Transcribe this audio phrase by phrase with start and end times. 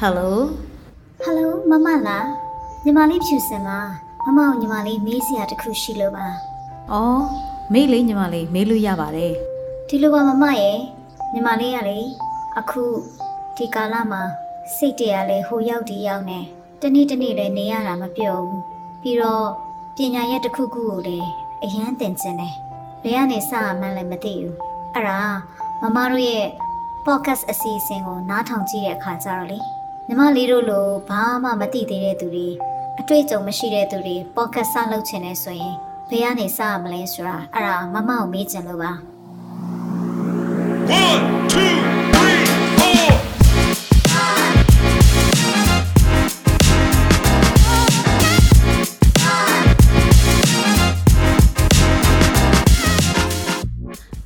[0.00, 0.38] ဟယ်လို
[1.22, 2.28] ဟယ်လိုမမလား
[2.84, 3.78] ညီမလေးဖြူစင်ပါ
[4.24, 6.26] မမကိုညီမလေးမေးစရာတစ်ခုရှိလို့ပါ
[6.92, 7.22] အော်
[7.72, 9.34] မေးလေးညီမလေးမေးလို့ရပါတယ်
[9.88, 10.78] ဒီလိုပါမမရဲ့
[11.32, 11.98] ညီမလေးကလေ
[12.58, 12.82] အခု
[13.56, 14.22] ဒီကာလမှာ
[14.76, 16.40] စိတ်တရားလဲဟိုရောက်ဒီရောက်နေ
[16.80, 18.62] တနေ့တနေ့လဲနေရတာမပြောဘူး
[19.02, 19.46] ပြီးတော့
[19.96, 21.18] ပညာရက်တစ်ခုခုကိုလေ
[21.62, 22.54] အရန်သင်ကျင်တယ်
[23.02, 24.56] ဘယ်ကနေစရမှန်းလည်းမသိဘူး
[24.94, 25.20] အဲ့ဒါ
[25.82, 26.46] မမတို့ရဲ့
[27.06, 29.60] podcast အစီအစဉ်ကိုနားထောင်ကြည့်တဲ့အခါကျတော့လေ
[30.08, 32.48] ညီမလေးတို့လိုဘာမှမသိသေးတဲ့သူတွေ
[33.00, 35.74] အတွေ့အကြုံမရှိတဲ့သူတွေ podcast စလုပ်ချင်နေဆိုရင်
[36.10, 38.92] ဘယ်ကနေစရမလဲဆိုတာအဲ့ဒါမမကိုမေးချင်လို့ပါ
[40.88, 41.20] One,
[41.50, 41.76] two, three,
[42.12, 43.06] four.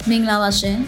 [0.09, 0.79] မင်္ဂလာပါရှင်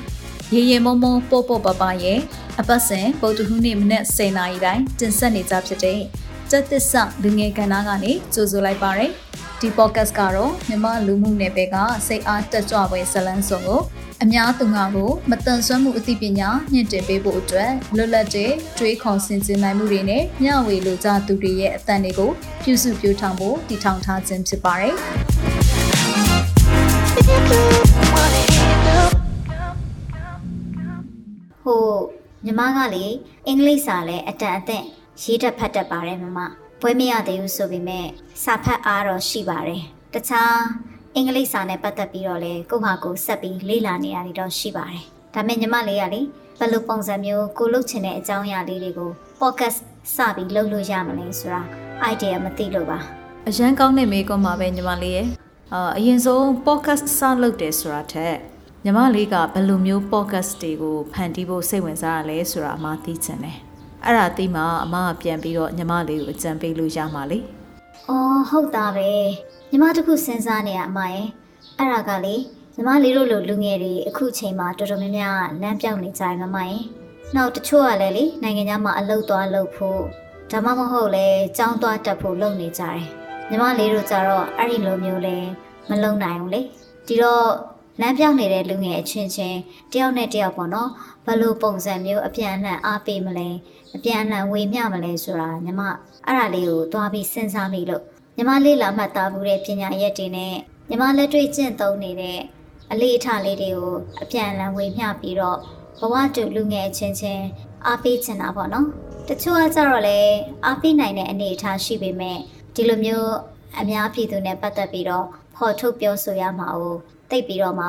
[0.54, 2.18] ရေရေမုံမုံပို့ပို့ပပရဲ့
[2.61, 6.01] အပတ်စဉ်ပုတ်တခုနေ့မနေ့10နာရီတိုင်းတင်ဆက်နေကြဖြစ်တဲ့
[6.51, 9.11] စက်သစ္စာလူငယ်ကဏ္ဍကနေကြိုဆိုလိုက်ပါရယ်
[9.61, 13.80] ဒီ podcast ကတော့မြမလူမှုနယ်ပယ်ကစိတ်အားတက်ကြွပွဲဇလန်းစုံကို
[14.23, 22.30] အများသူငါကိုမတန်ဆွမ်းမှုအသိပညာမြင့်တင်ပေးဖို့အတွက်လွတ်လပ်တဲ့တွေးခေါ်ဆင်ခြင်နိုင်မှုတွေနဲ့မျှဝေလိုကြသူတွေရဲ့အသံတွေကို
[22.63, 27.91] ပြုစုပြောင်းထောင်ဖို့တည်ထောင်ထားခြင်းဖြစ်ပါတယ်
[32.46, 33.04] ညီမကလေ
[33.46, 34.87] အင်္ဂလိပ်စာလဲအတန်အသင့်
[35.23, 36.38] ရေးတတ်ဖတ်တတ်ပါတယ်မမ
[36.80, 38.07] ဘွဲမရသေးဘူးဆိုပေမဲ့
[38.43, 39.82] စာဖတ်အားတော့ရှိပါတယ်
[40.15, 40.57] တခြား
[41.15, 45.02] အင်္ဂလိပ်စာနဲ့ပတ်သက်ပြီးတော့လေကိုယ့်ဟာကိုယ်ဆက်ပြီးလေ့လာနေရတယ်တော့ရှိပါတယ်
[45.34, 46.21] ဒါပေမဲ့ညီမလေးကလေ
[46.59, 49.79] ဘယ်လိုပုံစံမျိုးကိုလုပ်ချင်တဲ့အကြောင်းအရာလေးတွေကို podcast
[50.15, 51.62] စပြီးလုပ်လို့ရမလဲဆိုတာ
[52.12, 52.99] idea မသိလို့ပါ
[53.49, 55.27] အရန်ကောင်းတဲ့မေးခွန်းပါပဲညီမလေးရဲ့
[55.73, 58.37] အာအရင်ဆုံး podcast စလုပ်တယ်ဆိုတာထက်
[58.85, 63.59] ညီမလေးကဘယ်လိုမျိုး podcast တွေကိုဖန်တီးဖို့စိတ်ဝင်စားရလဲဆိုတာအမသိချင်တယ်
[64.05, 67.39] အဲ့ဒါသိမှအမကပြန်ပြီးတော့ညီမလေးကိုအကြံပေးလို့ရမှာလေ။
[68.09, 69.11] အော်ဟုတ်တာပဲ။
[69.71, 71.27] ညီမတခုစဉ်းစားနေရအမရဲ့။
[71.79, 72.34] အဲ့ဒါကလေ
[72.75, 76.83] ညီမလေးတို့လိုလူငယ်တွေအခုချိန်မှာတော်တော်များများလမ်းပြောင်းနေကြတယ်မမရဲ့။
[77.35, 80.03] နောက်တချို့ကလည်းလေနိုင်ငံခြားမှာအလုပ်သွားလုပ်ဖို့
[80.51, 83.01] ဒါမှမဟုတ်လေကြောင်းသွားတက်ဖို့လုပ်နေကြတယ်။
[83.51, 85.37] ညီမလေးတို့ကြတော့အဲ့ဒီလိုမျိုးလဲ
[85.91, 86.61] မလုံနိုင်ဘူးလေ။
[87.06, 87.47] ဒီတော့
[88.01, 89.59] လမ်းပြောင်းနေတဲ့လူငယ်အချင်းချင်း
[89.93, 90.91] တယောက်နဲ့တယောက်ပေါ့နော်
[91.27, 93.49] ဘယ်လိုပုံစံမျိုးအပြန်အလှန်အားပေးမလဲ
[93.95, 95.83] အပြန်အလှန်ဝေမျှမလဲဆိုတာညီမ
[96.27, 98.03] အဲ့ဒါလေးကိုသွားပြီးစဉ်းစားမိလို့
[98.37, 100.55] ညီမလေးလာမှတ်သားမှုတဲ့ပညာရက်တွေနဲ့
[100.89, 102.41] ညီမလက်တွေ့ကျင့်သုံးနေတဲ့
[102.93, 105.59] အလေးအထားလေးတွေကိုအပြန်အလှန်ဝေမျှပြီးတော့
[105.99, 107.45] ဘဝတူလူငယ်အချင်းချင်း
[107.87, 108.87] အားပေးချင်တာပေါ့နော်
[109.29, 110.19] တချို့ကကြတော့လေ
[110.67, 112.39] အားပေးနိုင်တဲ့အနေအထားရှိပေမဲ့
[112.75, 113.33] ဒီလိုမျိုး
[113.81, 115.27] အများပြည်သူနဲ့ပတ်သက်ပြီးတော့
[115.57, 116.97] ဖော်ထုတ်ပြောဆိုရမှာ ਉਹ
[117.32, 117.87] တိတ်ပြီးတော့မှ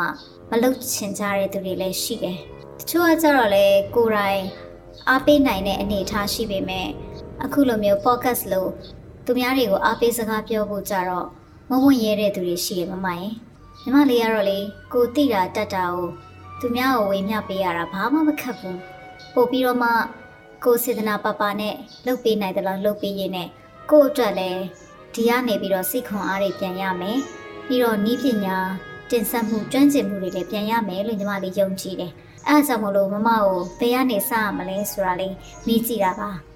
[0.50, 2.38] မလုပ်ချင်ကြတဲ့သူတွေလည်းရှိတယ်။
[2.80, 3.66] တချို့ကကြတော့လေ
[3.96, 4.42] ကိုယ်တိုင်
[5.10, 6.88] အားပေးနိုင်တဲ့အနေအထားရှိပေမဲ့
[7.44, 8.70] အခုလိုမျိုး podcast လို့
[9.26, 11.28] သူများတွေကိုအားပေးစကားပြောဖို့ကြတော့
[11.70, 13.32] မဝင့်ရဲတဲ့သူတွေရှိရမမရင်
[13.82, 14.60] ညီမလေးကတော့လေ
[14.94, 16.08] ကိုတိတာတတ်တာကို
[16.60, 18.80] သူများကိုဝေမျှပေးရတာဘာမှမခက်ဘူး
[19.34, 19.90] ပို့ပြီးတော့မှ
[20.64, 21.76] ကိုယ်စေတနာပပနဲ့
[22.06, 23.50] လှုပ်ပေးနိုင်တယ်လို့လှုပ်ပေးရင်းနဲ့
[23.92, 24.62] ကိုယ့်အတွက်လည်း
[25.14, 27.20] ဒီကနေပြီးတော့စိတ်ခွန်အားတွေပြန်ရမယ်
[27.68, 28.58] ပြီးတော့နီးပညာ
[29.14, 32.12] တင်ဆက်မှုကျွမ်းကျင်မှုတွေလည်းပြန်ရမယ်လို့ညီမလေးယုံကြည်တယ်။
[32.48, 33.48] အဲဒါကြောင့်မလို့မမကို
[33.80, 35.36] ဘယ်ကနေစရမလဲဆိုတာလေး
[35.68, 36.30] မေးကြည့်တာပါ။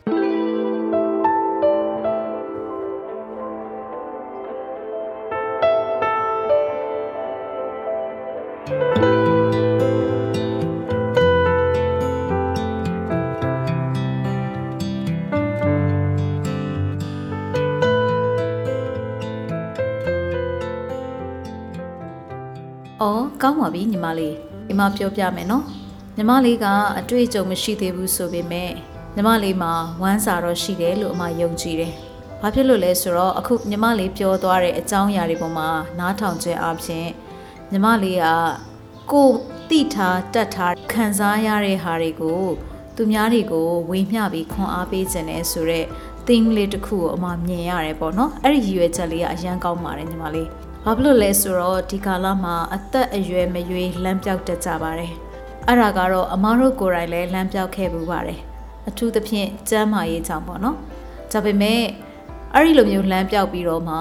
[23.02, 24.35] အော်ကောင်းပါပြီညီမလေး
[24.68, 25.63] ဒီမှာပြောပြမယ်နော်။
[26.18, 26.66] ညီမလေးက
[27.00, 28.72] အတွေ့အကြုံမရှိသေးဘူးဆိုပေမဲ့
[29.16, 31.94] ညီမလေးမှာဝမ်းစာတော့ရှိတယ်လို့အမယုံကြည်တယ်။
[32.41, 35.69] ဘာဖြစ်လို့လဲဆိုတော့အခုညီမလေးပြောသွားတဲ့အကြောင်းအရာတွေပေါ်မှာ
[36.00, 37.08] နားထောင်ခြင်းအပြင်
[37.72, 38.25] ညီမလေးက
[39.11, 39.35] ကိုယ်
[39.70, 42.43] တိထားတတ်ထားခံစားရတဲ့ဟာတွေကို
[42.96, 45.88] သူများတွေကိုဝေမျှပြီးခွန်အားပေးခြင်းနဲ့ဆိုတော့
[46.28, 50.47] thing လေးတစ်ခုကိုအမမြင်ရတယ်ပေါ့နော်အဲ့ဒီရည်ရွယ်ချက်လေးကအရန်ကောင်းပါတယ်ညီမလေး
[50.89, 55.13] ဘာဖြစ်လို့လဲဆိုတော့ဒီကာလမှာအသက်အရွယ်မရွေးလမ်းပြောက်တတ်ကြပါတယ်
[55.67, 58.39] အဲ့ဒါကတော့အမတို့ကိုယ်တိုင်လည်းလမ်းပြောက်ခဲ့ပူပါတယ်
[58.87, 60.78] အထူးသဖြင့်ကျမ်းမာရေးကြောင့်ပေါ့နော်
[61.31, 61.81] ဒါပေမဲ့
[62.53, 63.97] အဲ့ဒီလိုမျိုးလမ်းပြောက်ပြီးတော့မှ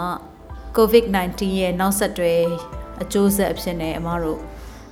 [0.77, 2.35] COVID-19 ရဲ့နောက်ဆက်တွဲ
[3.03, 4.41] အကျိုးဆက်အဖြစ်နဲ့အမတို့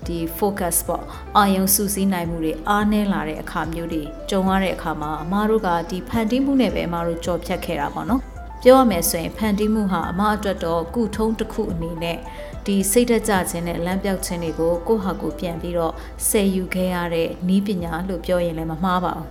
[0.06, 1.04] ဒီ focus ပေါ့
[1.36, 8.33] အာယုံစူးစီးနိုင်မှုတွေအားနည်းလာတဲ့အခါမျိုးတွေကြုံရတဲ့အခါမှာအမတို့ကဒီဖန်တီးမှုနဲ့ပဲအမတို့ကြော်ဖြတ်ခဲ့တာပေါ့နော်
[8.66, 12.18] ပြောရမယ်ဆိုရင်ဖန်တီးမှုဟာအမအတွက်တော့ကုထုံးတစ်ခုအနေနဲ့
[12.66, 15.94] ဒီစိတ်ဓာတ်ကြခြင်းနဲ့လမ်းပြောက်ခြင်းတွေကိုကိုယ့်ဟာကိုယ်ပြန်ပြီးတော့
[16.28, 19.26] ဆယ်ယူခဲ့ရတဲ့နီးပညာလို့ပြောရင်လည်းမမှားပါဘူး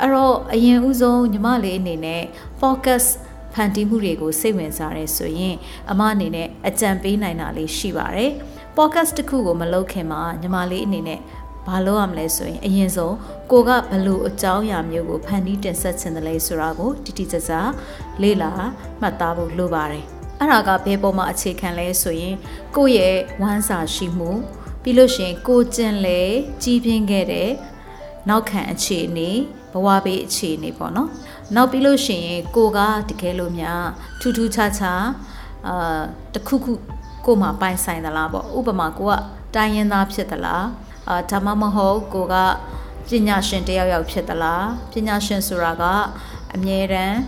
[0.00, 2.22] အဲ့တော့အရင်ဦးဆုံးညီမလေးအနေနဲ့
[2.60, 3.04] focus
[3.54, 5.56] ဖန်တီးမှုတွေကိုစိတ်ဝင်စားရဲဆိုရင်
[5.90, 8.30] အမအနေနဲ့အကြံပေးနိုင်တာလေးရှိပါတယ်။
[8.76, 11.20] podcast တစ်ခုကိုမလုပ်ခင်မှာညီမလေးအနေနဲ့
[11.66, 13.16] ဘာလုပ်ရမလဲဆိုရင်အရင်ဆုံး
[13.50, 17.52] ကိုကဘလို့အကြောင်းအရာမျိုးကိုဖန်တီးတင်ဆက်ခြင်းတလဲဆိုတာကိုတိတိကျကျ
[18.22, 18.50] လေ့လာ
[19.00, 20.04] မှတ်သားဖို့လိုပါတယ်။
[20.40, 22.34] အဲ့ဒါကဘယ်ပေါ်မှာအခြေခံလဲဆိုရင်
[22.76, 24.30] ကိုယ့်ရဲ့ဝမ်းစာရှိမှု
[24.82, 26.20] ပြီးလို့ရှိရင်ကိုကျင်လေ
[26.62, 27.50] ကြီးပြင်းခဲ့တဲ့
[28.28, 29.30] နောက်ခံအခြေအနေ
[29.72, 31.08] ဘဝဘေးအခြေအနေပေါ့နော်
[31.54, 32.78] နောက်ပြီးလို့ရှိရင်ကိုက
[33.08, 33.84] တကယ်လို့များ
[34.20, 35.04] ထူးထူးခြားခြား
[35.66, 36.00] အာ
[36.34, 36.72] တခုခု
[37.26, 39.12] ကိုမှပိုင်ဆိုင်သလားပေါ့ဥပမာကိုက
[39.54, 40.64] တိုင်းရင်းသားဖြစ်သလား
[41.08, 42.34] အာဒါမှမဟုတ်ကိုက
[43.08, 45.84] ပညာရှင်တယောက်ယောက်ဖြစ်သလားပညာရှင်ဆိုတာက
[46.54, 47.18] အမြဲတမ်း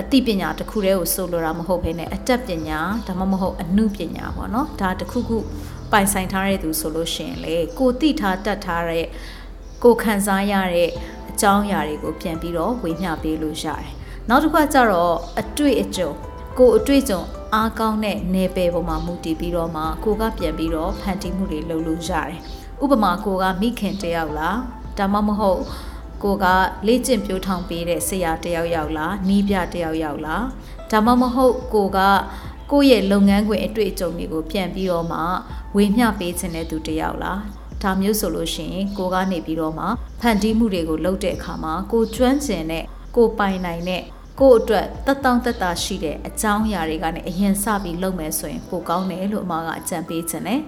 [0.00, 5.38] အသိပညာတစ်ခုတည်းကိုဆိုလိုတာမဟုတ်ဘဲနဲ့အတတ်ပညာဒါမှမဟုတ်အမှုပညာပေါ့နော်ဒါတစ်ခုခု
[5.92, 9.06] ပိုင်ဆိုင်ထားတဲ့သူဆိုလို့ရှိရင်လေကိုသိထားတတ်ထားတဲ့
[9.84, 10.90] ကိုခံစားရတဲ့
[11.30, 13.86] အကြောင်းအရာတွေကိုပြန်ပြီးတော့ဝေမျှပေးလို့ရတယ်။
[14.28, 16.10] နောက်တစ်ခါကျတော့အတွေ့အကြုံ
[16.58, 17.20] ကိုအတွေ့အကြုံ
[17.54, 22.38] အားကောင်းတဲ့နယ်ပယ်ပေါ်မှာမူတည်ပြီးတော့မှကိုကပြန်ပြီးတော့ဖန်တီးမှုတွေလုပ်လို့ရတယ်။
[22.82, 24.58] ဥပမာကိုကမိခင်တယောက်လား
[24.98, 25.62] ဒါမှမဟုတ်
[26.22, 26.46] ကိုက
[26.86, 30.44] လေ့ကျင့်ပြိုးထောင်ပေးတဲ့ဆရာတယောက်ယောက်လားနီးပြတယောက်ယောက်လား
[30.90, 31.98] ဒါမှမဟုတ်ကိုက
[32.72, 35.20] ကိုယ့်ရဲ့လုပ်ငန်းခွင်အတွေ့အကြုံတွေကိုပြန်ပြီးတော့မှ
[35.76, 37.40] ဝေမျှပေးခြင်းတဲ့သူတယောက်လား
[37.82, 39.86] ဒါမျိုးဆိုလို့ရှိရင်ကိုကနေပြီးတော့မှ
[40.20, 42.84] ဖန်တီးမှုတွေကိုလုပ်တဲ့အခါမှာကိုကျွမ်းကျင်တဲ့
[43.16, 44.02] ကိုပိုင်နိုင်တဲ့
[44.40, 50.60] ကိုအတွက်တက်တောင့်တက်တာရှိတဲ့အကြောင်းအရာတွေကနေအရင်စပြီးလုပ်မယ်ဆိုရင်ပိုကောင်းတယ်လို့အမကအကြံပေးခြင်းတယ်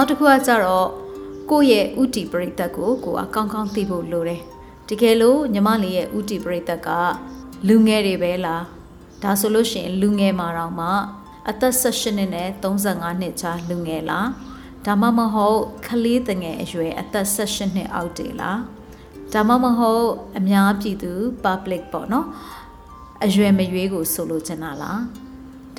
[0.00, 0.88] နောက်တစ်ခုကကြတော့
[1.50, 4.42] ကိုယ့်ရဲ့ဥတီပရိသတ်ကိုကိုကကောင်းကောင်းသိဖို့လိုတယ်
[4.88, 6.88] တကယ်လို့ညီမလေးရဲ့ဥတီပရိသတ်က
[7.68, 8.64] လူငယ်တွေပဲလား
[9.22, 10.88] ဒါဆိုလို့ရှိရင်လူငယ်မှာတော့မှ
[11.48, 14.28] အသက်18နှစ်နဲ့35နှစ်ကြားလူငယ်လား
[14.86, 18.60] ဒါမှမဟုတ်ကလေးတငယ်အရွယ်အသက်18နှစ်အောက်တွေလား
[19.32, 20.06] ဒါမှမဟုတ်
[20.38, 21.12] အများပြည်သူ
[21.44, 22.26] public ပေါ့နော်
[23.24, 25.00] အရွယ်မရွေးကိုဆိုလိုချင်တာလား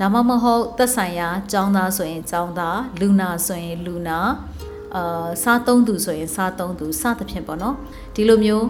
[0.04, 4.20] ဒါမှမဟုတ်သက်ဆိုင်ရာចောင်းသားဆိုရင်ចောင်းသားလူနာဆိုရင်လူနာ
[4.96, 7.76] အာစားသုံးသူဆိုရင် စားသုံးသူစသဖြင့်ပေါ့နော်
[8.16, 8.68] ဒီလိုမျိုး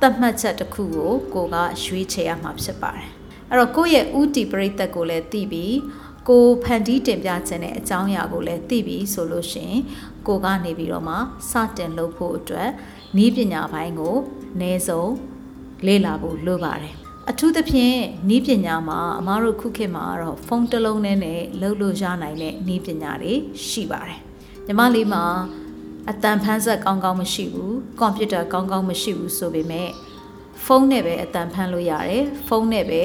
[0.00, 3.08] သတ်မှတ်ချက်တစ်ခုကိုကိုကရွေးချယ်ရမှာဖြစ်ပါတယ်
[3.50, 5.76] အဲ့တော့ကိုယ့်ရဲ့ဥတီပရိသတ်ကိုလည်းသိပြီး
[6.28, 9.80] ကိုဖန်တီးတင်ပြခြင်းတဲ့အကြောင်းအရာကိုလည်းသိပြီးဆိုလို့ရှိရင်
[10.26, 11.16] ကိုကနေပြီးတော့မှ
[11.50, 12.70] စတင်လုပ်ဖို့အတွက်
[13.24, 14.16] ဤပညာပိုင်းကို
[14.54, 15.12] အနည်းဆုံး
[15.86, 16.94] လေ့လာဖို့လိုပါတယ်
[17.28, 23.32] အထူးသဖြင့်နီးပညာမှာအမားတို့ခုခေတ်မှာတော့ဖုန်းတစ်လုံးနဲ့နဲ့လုပ်လို့ရနိုင်တဲ့နီးပညာတွေ
[23.68, 24.18] ရှိပါတယ်။
[24.66, 25.24] ညီမလေးမှာ
[26.10, 29.88] အတန်ဖန်းဆက်ကောင်းကောင်းမရှိဘူး။ကွန်ပျူတာကောင်းကောင်းမရှိဘူးဆိုပေမဲ့
[30.64, 33.02] ဖုန်းနဲ့ပဲအတန်ဖန်းလို့ရတယ်။ဖုန်းနဲ့ပဲ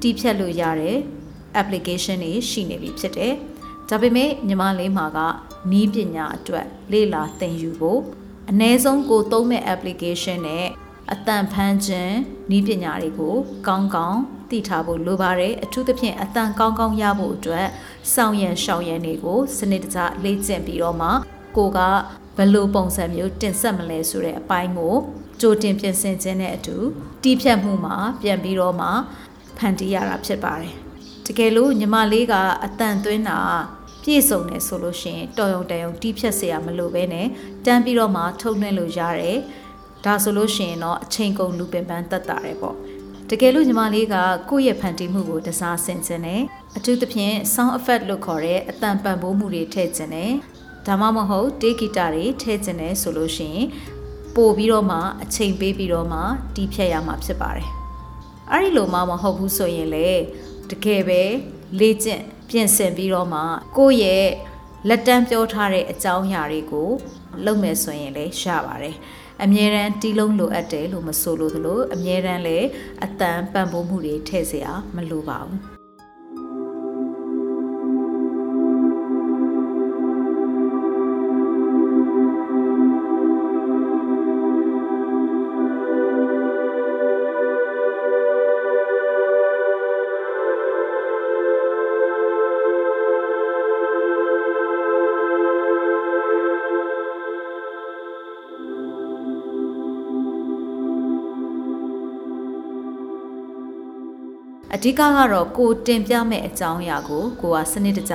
[0.00, 0.96] တီးဖြတ်လို့ရတယ်။
[1.60, 3.32] application တွေရှိနေပြီဖြစ်တယ်။
[3.88, 5.18] ဒါပေမဲ့ညီမလေးမှာက
[5.70, 8.00] နီးပညာအတွက်လေ့လာသင်ယူဖို့
[8.50, 10.66] အ ਨੇ ဆုံးကိုသုံးမဲ့ application နဲ့
[11.11, 12.15] အတန်ဖန်းခြင်း
[12.57, 13.35] ဤပညာတွေကို
[13.67, 14.19] ကောင်းကောင်း
[14.49, 17.67] သိထားဖို့လိုပါတယ်အထူးသဖြင့်အတန်ကောင်းကောင်းရဖို့အတွက်
[18.13, 21.09] စောင့်ရန်ရှောင်ရန်တွေကိုစနစ်တကျလေ့ကျင့်ပြီးတော့မှ
[21.57, 21.79] ကိုက
[22.37, 24.95] ဘယ်လိုပုံစံမျိုးတင်ဆက်မလဲဆိုတဲ့အပိုင်းကို
[25.41, 26.77] ကြိုတင်ပြင်ဆင်ခြင်းနဲ့အတူ
[27.23, 28.87] တီးဖြတ်မှုမှာပြန်ပြီးတော့မှ
[29.57, 30.73] ဖန်တီးရတာဖြစ်ပါတယ်
[31.25, 33.39] တကယ်လို့ညီမလေးကအတန်သွင်းတာ
[34.03, 37.27] ပြည့်စုံတယ်ဆိုလို့ရှိရင်တော်ရုံတန်ရုံတီးဖြတ်เสียမလို့ပဲနဲ့
[37.65, 39.37] တန်းပြီးတော့မှထုတ်နှဲလို့ရတယ်
[40.04, 42.76] ဒါဆိုလို့ရှိရင်တော့အချိန်ကုန်လူပင်ပန်းတက်တာတယ်ပေါ့
[43.30, 44.16] တကယ်လို့ညီမလေးက
[44.50, 46.42] ကိုယ့်ရဲ့ဖန်တီးမှုကိုတစားဆင်ခြင်းနဲ့
[46.76, 50.32] အထူးသဖြင့် sound effect လို့ခေါ်တဲ့အတန်ပံ့ပိုးမှုတွေထည့်ခြင်းနဲ့
[50.86, 53.66] ဒါမှမဟုတ်တေးဂီတာတွေထည့်ခြင်းနဲ့ဆိုလို့ရှိရင်
[54.36, 56.20] ပို့ပြီးတော့မှအချိန်ပေးပြီးတော့မှ
[56.54, 57.68] တီးဖြတ်ရမှာဖြစ်ပါတယ်
[58.50, 60.08] အဲ့ဒီလိုမှမဟုတ်ဘူးဆိုရင်လေ
[60.70, 61.22] တကယ်ပဲ
[61.78, 63.40] လေ့ကျင့်ပြင်ဆင်ပြီးတော့မှ
[63.76, 64.26] ကိုယ့်ရဲ့
[64.88, 66.90] လက်တန်းပြောထားတဲ့အကြောင်းအရာတွေကို
[67.44, 68.96] လုပ်မယ်ဆိုရင်လည်းရပါတယ်
[69.43, 72.67] အမြဲတမ်းတီးလုံးလိုအပ်တယ်လို့မဆိုလို့သလိုအမြဲတမ်းလည်း
[73.03, 75.76] အတန်ပံ့ပိုးမှုတွေထည့်เสียမလိုပါဘူး
[104.80, 108.14] အဓိကကတော့ကိုတင်ပြမဲ့အကြောင်းအရာကိုကိုကစနစ်တကျ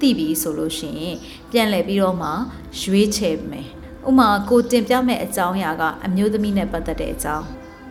[0.00, 1.16] သိပြီဆိုလို့ရှိရင်
[1.50, 2.30] ပြန်လည်ပြီးတော့မှ
[2.80, 3.68] ရွေးချယ်မယ်
[4.08, 7.44] ဥမာကိုတင်ပြမဲ့အကြောင်းအရာကအမျိုးသမီးနဲ့ပတ်သက်တဲ့အကြောင်း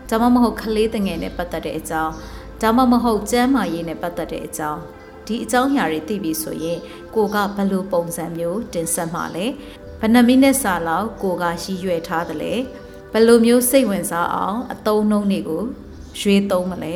[0.10, 2.13] ဒါမှမဟုတ်ကလေးတငယ်နဲ့ပတ်သက်တဲ့အကြောင်း
[2.62, 4.80] ဒါမှမဟုတ်ကျန်းမာရေးနဲ့ပတ်သက်တဲ့အကြောင်း
[5.25, 6.80] ဒီအကြောင်းအရာတွေသိပြီဆိုရင်
[7.15, 9.46] ကိုကဘယ်လိုပုံစံမျိုးတင်ဆက်မှာလဲ
[10.00, 12.53] ဘယ်နှမိနစ်စာလောက်ကိုကရည်ရွယ်ထားတယ်လဲ
[13.12, 15.63] ဘယ်လိုမျိုးစိတ်ဝင်စားအောင်အသုံးနှုန်းတွေကို
[16.20, 16.96] ရွေးသုံးမလဲ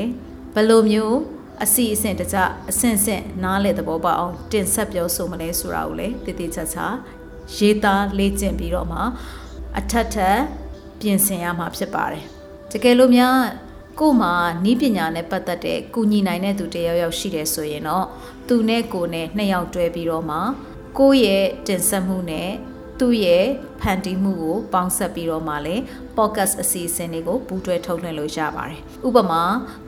[0.60, 1.18] ဘယ်လိုမျိုး
[1.64, 2.38] အစီအစဉ်တကြ
[2.70, 6.86] အဆင့်ဆင့်နားလေသဘောပေါက်အောင်တင်ဆက်ပြောဆိုမလဲဆိုတာကိုလည်းတည်တည်ချာချာ
[7.56, 9.00] ရေးသားလေ့ကျင့်ပြီးတော့မှ
[9.80, 10.40] အထက်ထက်
[11.00, 12.24] ပြင်ဆင်ရမှာဖြစ်ပါတယ်
[12.72, 13.36] တကယ်လို့များ
[14.00, 14.34] ကို့မှာ
[14.66, 18.06] နီးပညာနဲ့ပတ်သက်တဲ့ကုညီနိုင်တဲ့သူတယောက်ယောက်ရှိတယ်ဆိုရင်တော့
[18.48, 20.38] သူနဲ့ကိုနဲ့နှစ်ယောက်တွဲပြီးတော့မှ
[20.98, 22.50] ကိုယ့်ရဲ့တင်ဆက်မှုနဲ့
[23.00, 23.46] သူ့ရဲ့
[23.82, 25.84] ဖန်တီးမှုကိုပေါင်းစပ်ပြီးတော့မှလည်း
[26.18, 29.44] podcast အစီအစဉ်တွေကိုပူးတွဲထုတ်လွှင့်လို့ရပါတယ်။ဥပမာ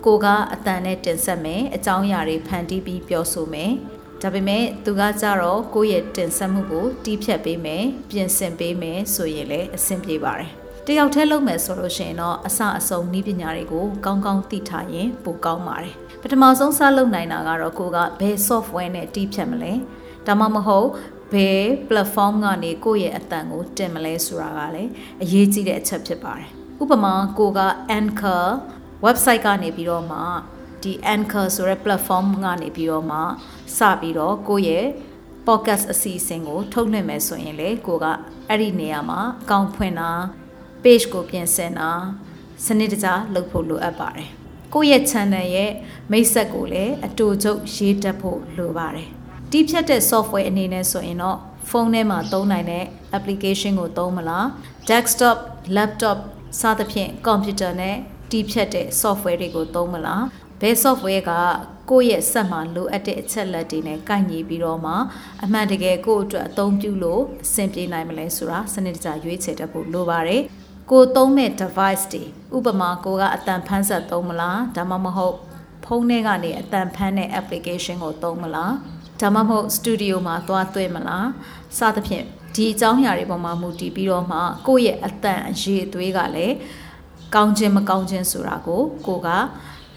[0.06, 3.72] ကိုကအတန်နဲ့တင်ဆက်မယ်အကြောင်းအရာတွေဖန်တီးပြီးပြောဆိုမယ်။
[4.22, 10.52] ဒါပေမဲ့သူကကြတော့ကိုယ့်ရဲ့တင်ဆက်မှုကိုတီးဖြတ်ပေးမယ်ပြင်ဆင်ပေးမယ်ဆိုရင်လည်းအဆင်ပြေပါတယ်။
[10.88, 19.74] တယောက်တည်းလုပ်မယ်ဆိုလို့ရှိရင်တော့အစအဆုံးဤပညာတွေကိုကောင်းကောင်းသိထားရင်ပိုကောင်းပါတယ်။ပထမဆုံးစလုပ်နိုင်တာကတော့ကိုကဘယ် software နဲ့တီးဖြတ်မလဲ။
[20.28, 20.90] ဒါမှမဟုတ်
[21.34, 24.92] ဘယ် platform ကနေကိုယ့်ရဲ့အတန်ကိုတင်မလဲဆိုတာကလည်း
[25.24, 26.50] အရေးကြီးတဲ့အချက်ဖြစ်ပါတယ်။
[26.82, 27.62] ဥပမာကိုက
[27.98, 28.46] Anchor
[29.06, 30.20] website ကနေပြီးတော့မှ
[30.84, 33.18] ဒီ Anchor ဆိုတဲ့ platform ကနေပြီးတော့မှ
[33.78, 34.86] စပြီးတော့ကိုယ့်ရဲ့
[35.48, 38.06] podcast အစီအစဉ်ကိုထုတ်လွှင့်မယ်ဆိုရင်လေကိုက
[38.50, 40.12] အဲ့ဒီနေရာမှာအကောင့်ဖွင့်တာ
[40.84, 41.92] page ကိုပြင်ဆင်တာ
[42.66, 44.30] စနစ်တကျလုပ်ဖို့လိုအပ်ပါတယ်။
[44.74, 45.72] ကိုယ့်ရဲ့ channel ရဲ့
[46.12, 49.10] မိတ်ဆက်ကိုလည်းအတူချုပ်ရေးတက်ဖို့လိုပါတယ်။
[49.52, 51.38] တီးဖြတ်တဲ့ software အနေနဲ့ဆိုရင်တော့
[51.70, 52.86] ဖုန်းထဲမှာသုံးနိုင်တဲ့
[53.18, 54.46] application ကိုသုံးမလား
[54.90, 55.38] desktop
[55.76, 56.18] laptop
[56.60, 57.96] စသဖြင့် computer နဲ့
[58.32, 60.24] တီးဖြတ်တဲ့ software တွေကိုသုံးမလား
[60.62, 61.32] ဘယ် software က
[61.90, 64.94] ကိုယ့်ရဲ့စက်မှာလိုအပ်တဲ့အချက်လက်တွေနဲ့ကိုက်ညီပြီးတော့မှ
[65.44, 70.42] အမှန်တကယ်ကိုယ့်အတွက်အသုံးပြုလို့အဆင်ပြေနိုင်မလဲဆိုတာစနစ်တကျရွေးချယ်တတ်ဖို့လိုပါတယ်
[70.92, 72.24] ကိုသုံးမဲ့ device တွေ
[72.56, 75.36] ဥပမာကိုကအတန်ဖန်းဆက်သုံးမလားဒါမှမဟုတ်
[75.86, 78.74] ဖုန်းထဲကနေအတန်ဖန်းတဲ့ application ကိုသုံးမလား
[79.22, 81.28] ဒါမှမဟုတ် studio မှာသွားသွင်းမလား
[81.78, 86.56] စသဖြင့်ဒီအကြောင်းအရာတွေပေါ်မှာမူတည်ပြီးတော့မှကိုယ့်ရဲ့အတန်အရေးအသွေးကလည်း
[87.36, 89.30] ကောင်းခြင်းမကောင်းခြင်းဆိုတာကိုကိုက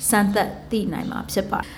[0.09, 1.69] စမ်းသပ်သိနိုင်မှာဖြစ်ပါတယ်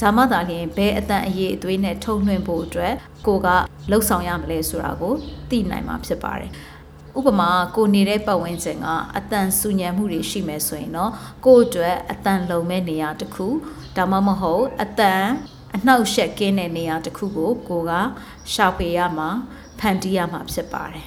[0.00, 2.94] ဒါမှသာလျှင်ဘယ်အတန်အရေးအသွေးနဲ့ထုတ်လွှင့်ဖို့အတွက်
[3.26, 3.48] ကိုက
[3.90, 5.14] လှုပ်ဆောင်ရမလဲဆိုတာကို
[5.50, 6.50] သိနိုင်မှာဖြစ်ပါတယ်
[7.18, 11.12] ဥပမာကိုနေတဲ့ပတ်ဝန်းကျင်ကအတန်ဆူညံမှုတွေရှိမယ်ဆိုရင်တော့
[11.46, 13.46] ကိုယ့်အတွက်အတန်လုံမဲ့နေရာတစ်ခု
[13.96, 15.26] ဒါမှမဟုတ်အတန်
[15.74, 17.92] အနှောက်အယှက်ကင်းတဲ့နေရာတစ်ခုကိုကိုက
[18.52, 19.28] ရှာဖွေရမှာ
[19.78, 21.06] ဖန်တီးရမှာဖြစ်ပါတယ်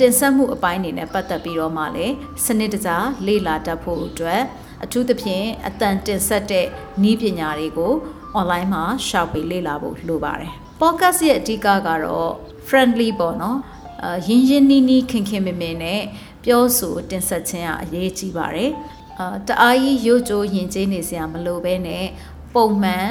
[0.00, 2.14] တန်တင်ဆက်မှုအပိုင်းအနေနဲ့ပတ်သက်ပြီးတော့မှလည်း
[2.44, 2.90] စနစ်တကျ
[3.26, 4.42] လေ့လာတတ်ဖို့အတွက်
[4.84, 6.66] အထူးသဖြင့်အတန်တင်ဆက်တဲ့
[7.02, 7.92] နည်းပညာတွေကို
[8.38, 12.30] online မှာရှောက်ပြီးလေ့လာဖို့လိုပါတယ်။ podcast ရဲ့အဓိကကတော့
[12.68, 13.58] friendly ပေါ့နော်။
[14.04, 16.02] အရင်းရင်းနီးနီးခင်ခင်မင်မင်နဲ့
[16.44, 18.70] ပြောဆိုတင်ဆက်ခြင်းကအရေးကြီးပါတယ်။
[19.18, 22.06] အာတအားကြီးရိုးကြိုးယဉ်ကျေးနေစရာမလိုဘဲနဲ့
[22.54, 23.10] ပုံမှန်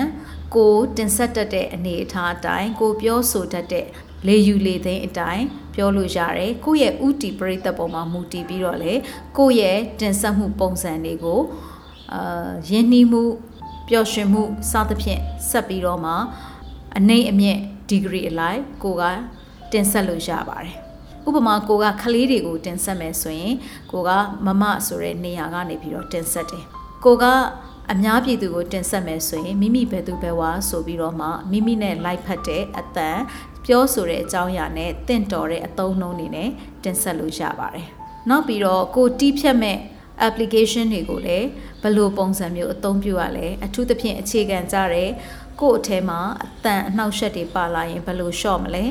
[0.56, 3.88] ကိုတင်ဆက်တတ်တဲ့အနေအထားအတိုင်းကိုပြောဆိုတတ်တဲ့
[4.28, 5.46] လေယူလေသိန်းအတိုင်း
[5.78, 8.94] ပြောလို့ရတယ်ကိုယ့်ရဲ့ဥတီပရိသတ်ပေါ်မှာမူတည်ပြီးတော့လေ
[9.38, 11.42] ကိုယ့်ရဲ့တင်ဆက်မှုပုံစံတွေကို
[12.14, 13.24] အာယဉ်နှီးမှု
[13.88, 14.42] ပျော်ရွှင်မှု
[14.72, 16.14] စသဖြင့်ဆက်ပြီးတော့မှ
[16.98, 19.04] အနေအမြင့်ဒီဂရီအလိုက်ကိုက
[19.72, 20.76] တင်ဆက်လို့ရပါတယ်
[21.28, 23.56] ဥပမာကိုကခလေးတွေကိုတင်ဆက်မယ်ဆိုရင်
[23.92, 24.10] ကိုက
[24.46, 26.64] မမဆိုတဲ့နေရာကနေပြီးတော့တင်ဆက်တယ်
[27.06, 27.26] ကိုက
[27.94, 33.20] အများပြည်သူကိုတင်ဆက်မယ်ဆိုရင်မိမိဘယ်သူပဲဝါဆိုပြီးတော့မှမိမိနဲ့လိုက်ဖက်တဲ့အတန်
[33.68, 36.50] ပြောဆိုတဲ့အကြောင်းအရာနဲ့တင့်တော်တဲ့အသုံးနှုန်းတွေနဲ့
[36.84, 37.88] တင်ဆက်လို့ရပါတယ်။
[38.30, 39.78] နောက်ပြီးတော့ကိုတီးဖြတ်မဲ့
[40.28, 41.48] application တွေကိုလည်း
[41.82, 45.10] ဘယ်လိုပုံစံမျိုးအသုံးပြုရလဲအထူးသဖြင့်အခြေခံကြတဲ့
[45.62, 48.84] ကိုယ့်အထဲမှာအတန်အနှောက်အယှက်တွေပါလာရင်ဘယ်လိုလျှော့မလဲ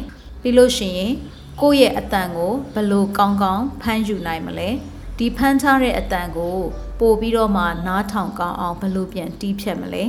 [0.42, 1.12] ပြီးလို့ရှိရင်
[1.60, 4.68] ကိုယ့်ရဲ့အတန်ကိုဘယ်လိုကောင်းကောင်းဖမ်းယူနိုင်မလဲ
[5.18, 6.56] ဒီဖမ်းထားတဲ့အတန်ကို
[7.00, 10.04] ပို့ပြီးတော့မှနားထောင်ကောင်းအောင်ဘယ်လိုပြန်တီးဖြတ်မလဲ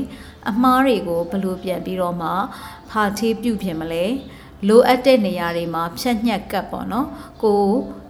[0.49, 2.29] အမားတွေကိုဘယ်လိုပြန်ပြီးတော့မှ
[2.89, 4.05] ဖာထေးပြုတ်ပြင်မလဲ
[4.67, 7.07] လိုအပ်တဲ့နေရာတွေမှာဖြတ်ညှက်ကပ်ပေါ့နော်
[7.43, 7.63] ကို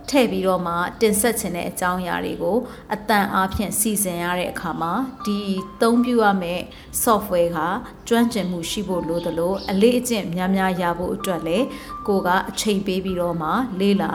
[0.09, 2.57] ထည့်ပြီးတော့မှတင်ဆက်ခြင်းတဲ့အကြောင်းအရာတွေကို
[2.93, 4.93] အတန်အားဖြင့်စီစဉ်ရတဲ့အခါမှာ
[5.25, 5.39] ဒီ
[5.81, 6.63] သုံးပြုရမယ့်
[7.03, 7.59] software က
[8.07, 11.65] ကျွမ်းကျင်မှုရှိဖို့လိုသလိုအလေးအကျင့်များများရဖို့အတွက်လည်း
[12.07, 13.49] ကိုကအချိန်ပေးပြီးတော့မှ
[13.79, 14.11] လေ့လာ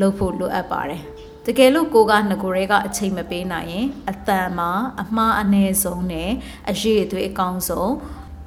[0.00, 1.02] လုပ်ဖို့လိုအပ်ပါတယ်
[1.46, 4.70] တကယ်လို့ကိုကငကိုရဲကအချိန်မပေးနိုင်ရင်အတန်မှာ
[5.02, 6.30] အမှားအနည်းဆုံးနဲ့
[6.70, 7.90] အရေးအသွေးအကောင်းဆုံး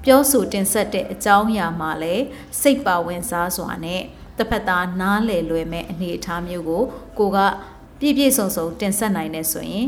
[0.05, 2.25] ပြောဆိုတင်ဆက်တဲ့အကြောင်းအရာမှာလည်း
[2.61, 4.03] စိတ်ပါဝင်စားစွာနဲ့
[4.39, 6.83] တစ်ဖက်သားနားလည်လွယ်မဲ့အနေအထားမျိုးကို
[7.19, 7.39] ကိုက
[8.01, 9.87] ပြည့်ပြည့်စုံစုံတင်ဆက်နိုင်နေဆိုရင်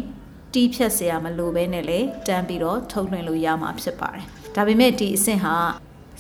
[0.54, 5.56] တီးဖြတ်เสียမလိုပဲနဲ့လေတန်းပြီးတော့ထုတ်လွှင့်လို့ရမှာဖြစ်ပါတယ်ဒါပေမဲ့ဒီအဆင့်ဟာ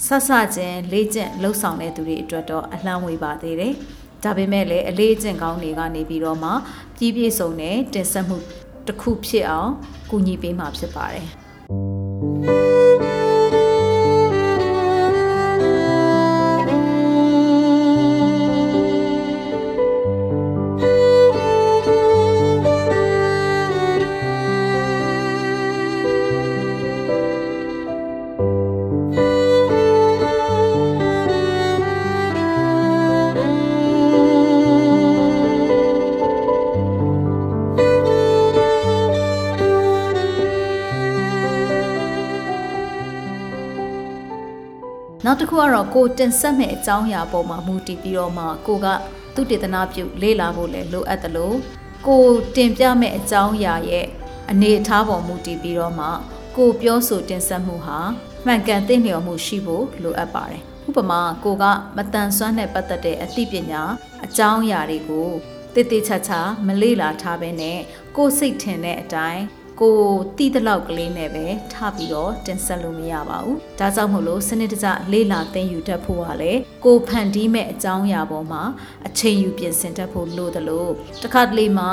[0.06, 3.74] ဆက်ဆချင်းလေးကျင့်လှုပ်ဆောင်တဲ့သူတွေအတွက်တော့အလှမ်းဝေပါသေးတယ်
[4.24, 6.50] ဒါပေမဲ့လည်းအလေးအကျင့်ကောင်းတွေကနေပြီးတော့မှ
[6.96, 8.36] ပြည့်ပြည့်စုံတဲ့တင်ဆက်မှု
[8.86, 9.70] တစ်ခုဖြစ်အောင်
[10.10, 11.26] ကူညီပေးမှာဖြစ်ပါတယ်
[45.75, 48.87] တစ်ခုကတော့ကိုတင်ဆက်မဲ့အကြောင်းအရာပေါ်မှာမူတည်ပြီးတော့မှကိုက
[49.33, 51.55] သူတေသနာပြုလေ့လာဖို့လည်းလိုအပ်တယ်လို့
[52.07, 52.23] ကို
[52.55, 54.05] တင်ပြမဲ့အကြောင်းအရာရဲ့
[54.51, 56.07] အနေအထားပေါ်မူတည်ပြီးတော့မှ
[56.57, 57.99] ကိုပြောဆိုတင်ဆက်မှုဟာ
[58.45, 61.63] မှန်ကန်သိလျော်မှုရှိဖို့လိုအပ်ပါတယ်ဥပမာကိုက
[61.95, 63.81] မတန်ဆွမ်းနဲ့ပတ်သက်တဲ့အသိပညာ
[64.25, 65.29] အကြောင်းအရာတွေကို
[65.73, 67.79] တည်တည်ချာချာမလေ့လာထားဘဲနဲ့
[68.15, 69.43] ကိုစိတ်ထင်တဲ့အတိုင်း
[69.81, 69.99] ကို
[70.37, 78.63] တီးတလောက်ကလေးနဲ့ပဲထားပြီးတော့တင်ဆက်လို့မရပါဘူး။ဒါကြောင့်မို့လို့စနစ်တကျလေ့လာသင်ယူတတ်ဖို့ကလည်းကိုဖန်တီးမဲ့အကြောင်းအရာပေါ်မှာ
[79.07, 80.91] အချိန်ယူပြင်ဆင်တတ်ဖို့လိုတယ်လို့
[81.21, 81.91] တစ်ခါတလေမှာ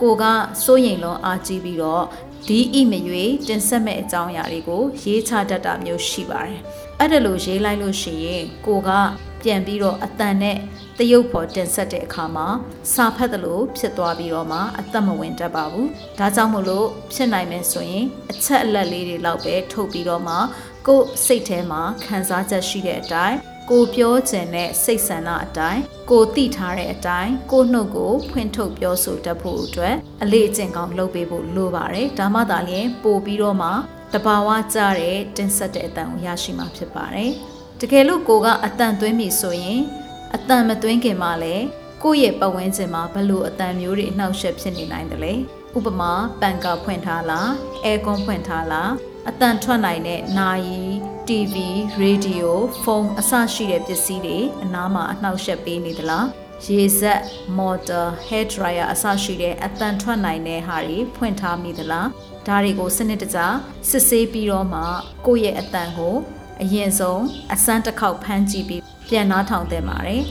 [0.00, 0.24] ကိုက
[0.64, 2.04] စိုးရိမ်လွန်အားကြီးပြီးတော့
[2.48, 6.58] ဒီဣမရွေတင်ဆက်မဲ့အကြောင်းအရာတွေကိုရေးချတတ်တာမျိုးရှိပါတယ်။
[6.98, 8.90] အဲ့ဒါလို့ရေးလိုက်လို့ရှိရင်ကိုက
[9.42, 10.56] ပြန်ပြီးတော့အတန်နဲ့
[10.91, 12.46] တ ရုပ်ပေါ်တင်ဆက်တဲ့အခါမှာ
[12.92, 15.86] စာဖတ်သလိုဖြစ်သွားပြီးတော့မှအသက်မဝင်တတ်ပါဘူး။
[16.18, 20.36] ဒါကြောင့်မို့လို့ဖြစ်နိုင်မယ်ဆိုရင်အချက်အလက်လေးတွေလောက်ပဲထုတ်ပြီးတော့မှ
[20.86, 23.36] ကိုယ်စိတ်ထဲမှာခံစားချက်ရှိတဲ့အတိုင်း
[23.70, 33.68] ကိုပြောချင်တဲ့စိတ်ဆန္ဒအတိုင်းကိုသိထားတဲ့အတိုင်းကိုနှုတ်ကိုဖွင့်ထုတ်ပြောဆိုတတ်ဖို့အတွက်အလေးအကျင့်ကောင်းလုပ်ပေးဖို့လိုပါတယ်ဒါမှသာလျှင်ပို့ပြီးတော့မှ
[34.12, 37.32] တဘာဝကြတဲ့တင်ဆက်တဲ့အတန်ကိုရရှိမှာဖြစ်ပါတယ်
[37.80, 39.80] တကယ်လို့ကိုကအတန်သွင်းပြီဆိုရင်
[40.36, 41.64] အတန်မသွင်းခင်မှာလည်း
[42.02, 45.34] ကိုယ့်ရဲ့ပတ်ဝန်းကျင်မှာဘလို့အတန်မျိုးတွေအနှောက်အယှက်ဖြစ်နေနိုင်တယ်လေ
[45.76, 47.50] ဥပမာပန်ကာဖွင့်ထားလား
[47.84, 48.90] အဲကွန်ဖွင့်ထားလား
[49.28, 50.82] အတန်ထွက်နိုင်တဲ့နာယီ
[51.28, 51.54] TV
[52.00, 56.26] ရေဒီယိုဖုန်းအစရှိတဲ့ပစ္စည်းတွေအနားမှာအနှောက်အယှက်ပေးနေသလား
[56.66, 57.20] ရေစက်
[57.58, 62.08] motor hair dryer အစရှိတဲ့အတန်ထွက်နိုင်တဲ့ဟာတွေဖွင့်ထားမိသလား
[62.46, 63.38] ဒါတွေကိုစနစ်တကျ
[63.88, 64.80] စစ်ဆေးပြီးတော့မှ
[65.26, 66.16] ကိုယ့်ရဲ့အတန်ကို
[66.62, 67.22] အရင်ဆုံး
[67.52, 70.24] အစမ်းတစ်ခေါက်ဖမ်းကြည့်ပြီးပြန်နှားထောင်သင့်ပါတယ်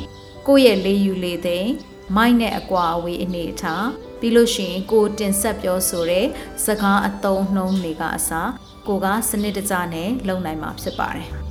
[0.47, 1.71] ကိုယ့်ရဲ့လေးယူလေးသိမ်း
[2.15, 3.87] မိုက်နဲ့အကွာအဝေးအနေအထား
[4.19, 6.25] ပြီးလို့ရှိရင်ကိုတင်ဆက်ပြောဆိုတဲ့
[6.65, 8.51] စကားအသုံးနှုန်းတွေကအစား
[8.87, 11.50] ကိုကစနစ်တကျနဲ့လုံနိုင်မှာဖြစ်ပါတယ်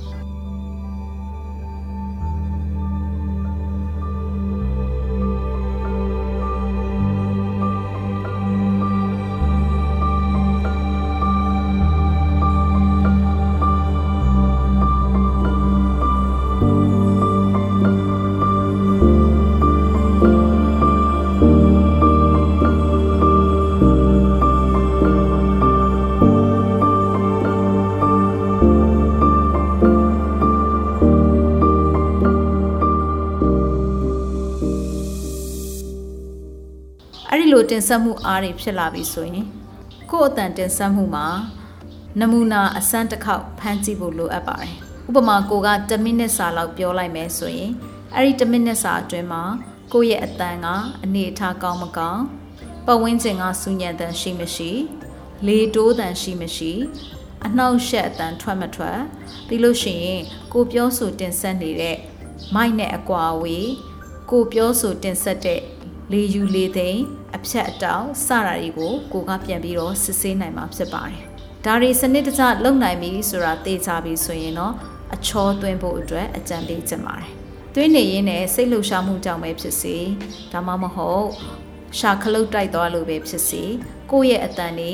[37.71, 39.45] တင်ဆက်မှုအားတွေဖြစ်လာပြီဆိုရင်
[40.11, 41.27] ကိုယ့်အတန်တင်ဆက်မှုမှာ
[42.19, 44.73] နမူနာအစမ်းတစ်ခေါက်ဖမ်းကြည့်ဖို့လိုအပ်ပါတယ်
[45.09, 47.71] ဥပမာကိုက10မိနစ်စာလောက်ပြောလိုက်မယ်ဆိုရင်
[48.15, 49.43] အဲ့ဒီ10မိနစ်စာအတွင်းမှာ
[49.93, 50.67] ကိုယ့်ရဲ့အတန်က
[51.03, 52.23] အနေအထားကောင်းမကောင်း
[52.85, 54.71] ပတ်ဝန်းကျင်ကစူညံတန်ရှိမရှိ
[55.47, 56.71] လေတိုးတန်ရှိမရှိ
[57.45, 58.99] အနှောက်ရှက်အတန်ထွက်မထွက်
[59.47, 60.21] ပြီးလို့ရှိရင်
[60.53, 61.97] ကိုပြောဆိုတင်ဆက်နေတဲ့
[62.55, 63.69] မိုက်နဲ့အကွာအဝေး
[64.31, 65.61] ကိုပြောဆိုတင်ဆက်တဲ့
[66.11, 67.03] လေယူလေသိမ်း
[67.37, 71.19] အဖြတ်အတောင်စတာတွေကိုကိုကပြန်ပြီးတော့စစ်ဆေးနိုင်မှာဖြစ်ပါတယ်။
[71.65, 74.73] ဒါတွေစနစ်တကျလုပ်နိုင်ပြီဆိုတာသိကြပြီဆိုရင်တော့
[75.13, 77.29] အချောသွင်းဖို့အတွက်အကြံပေးချင်ပါတယ်။
[77.75, 79.97] သွင်းနေရင်းနဲ့စိတ်လှုပ်ရှားမှုကြောင့်ပဲဖြစ်စေ
[80.51, 81.27] ဒါမှမဟုတ်
[81.99, 83.63] ရှာခလုတ်တိုက်သွားလို့ပဲဖြစ်စေ
[84.11, 84.93] ကိုယ့်ရဲ့အတန်တွေ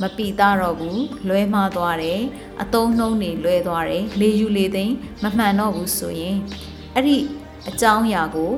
[0.00, 2.20] မပီသားတော့ဘူးလွဲမှားသွားတယ်
[2.62, 6.36] အတုံးနှုံးတွေလွဲသွားတယ်လေယူလေသိမ်းမမှန်တော့ဘူးဆိုရင်
[6.94, 7.16] အဲ့ဒီ
[7.68, 8.52] အကြောင်းအရာကို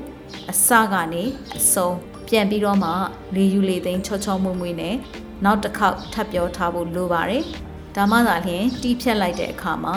[0.51, 1.25] အစကနေ
[1.59, 1.97] အဆုံး
[2.29, 2.91] ပြန်ပြီးတော့မှ
[3.35, 4.97] လေယူလေသိမ်းချောချောမွေ့မွေ့နဲ့
[5.45, 7.45] နောက်တစ်ခေါက်ထပ်ပြောထားဖို့လိုပါတယ်
[7.97, 9.97] ဒါမှသာလျှင်တီးဖြတ်လိုက်တဲ့အခါမှာ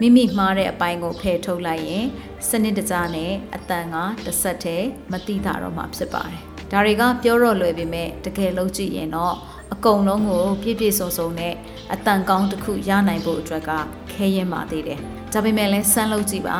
[0.00, 2.06] မိမိမှားတဲ့အပိုင်းကိုဖယ်ထုတ်လိုက်ရင်
[2.48, 9.34] စနစ်တကျနဲ့အတန်ကတစ်ဆက်တည်းမတိတာတော့မှဖြစ်ပါတယ်ဒါတွေကပြောတော့လွယ်ပေမဲ့တကယ်လုံးကြည့်ရင်တော့
[9.72, 11.54] အကုန်လုံးကိုပြည့်ပြည့်စုံစုံနဲ့
[11.92, 13.70] အတန်ကောင်းတစ်ခုရနိုင်ဖို့အတွက်က
[14.12, 15.00] ခဲရင်ပါသေးတယ်
[15.32, 16.56] ဒါပေမဲ့လည်းစမ်းလုပ်ကြည့်ပါ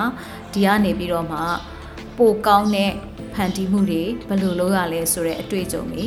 [0.52, 1.38] ဒီကနေပြီးတော့မှ
[2.18, 2.92] ပိုကောင်းတဲ့
[3.34, 6.04] ဖန်တီးမှုတွေဘယ်လိုလုပ်ရလဲဆိုတဲ့အတွေ့အကြုံတွေ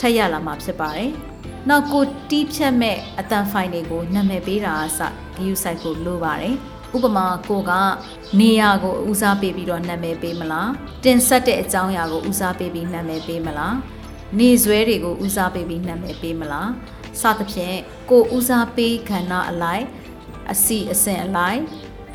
[0.00, 1.10] ထပ်ရလာမှာဖြစ်ပါတယ်။
[1.68, 5.10] နောက်ကိုတီးဖြတ်မဲ့အတန်ဖိုင်တွေကိုနာမည်ပေးတာအစဂ
[5.44, 6.54] ယူဆိုင်ကိုလိုပါတယ်။
[6.96, 7.72] ဥပမာကိုက
[8.40, 10.68] နေရာကိုဦးစားပေးပြီးတော့နာမည်ပေးမလား။
[11.04, 13.74] တင်ဆက်တဲ့အကြောင်းအရာကိုဦးစားပေးပြီးနာမည်ပေးမလား။
[14.38, 16.68] နေဆွဲတွေကိုဦးစားပေးပြီးနာမည်ပေးမလား။
[17.20, 17.78] စသဖြင့်
[18.10, 19.84] ကိုဦးစားပေးခန္ဓာအလိုက်
[20.52, 21.60] အစီအစဉ်အလိုက်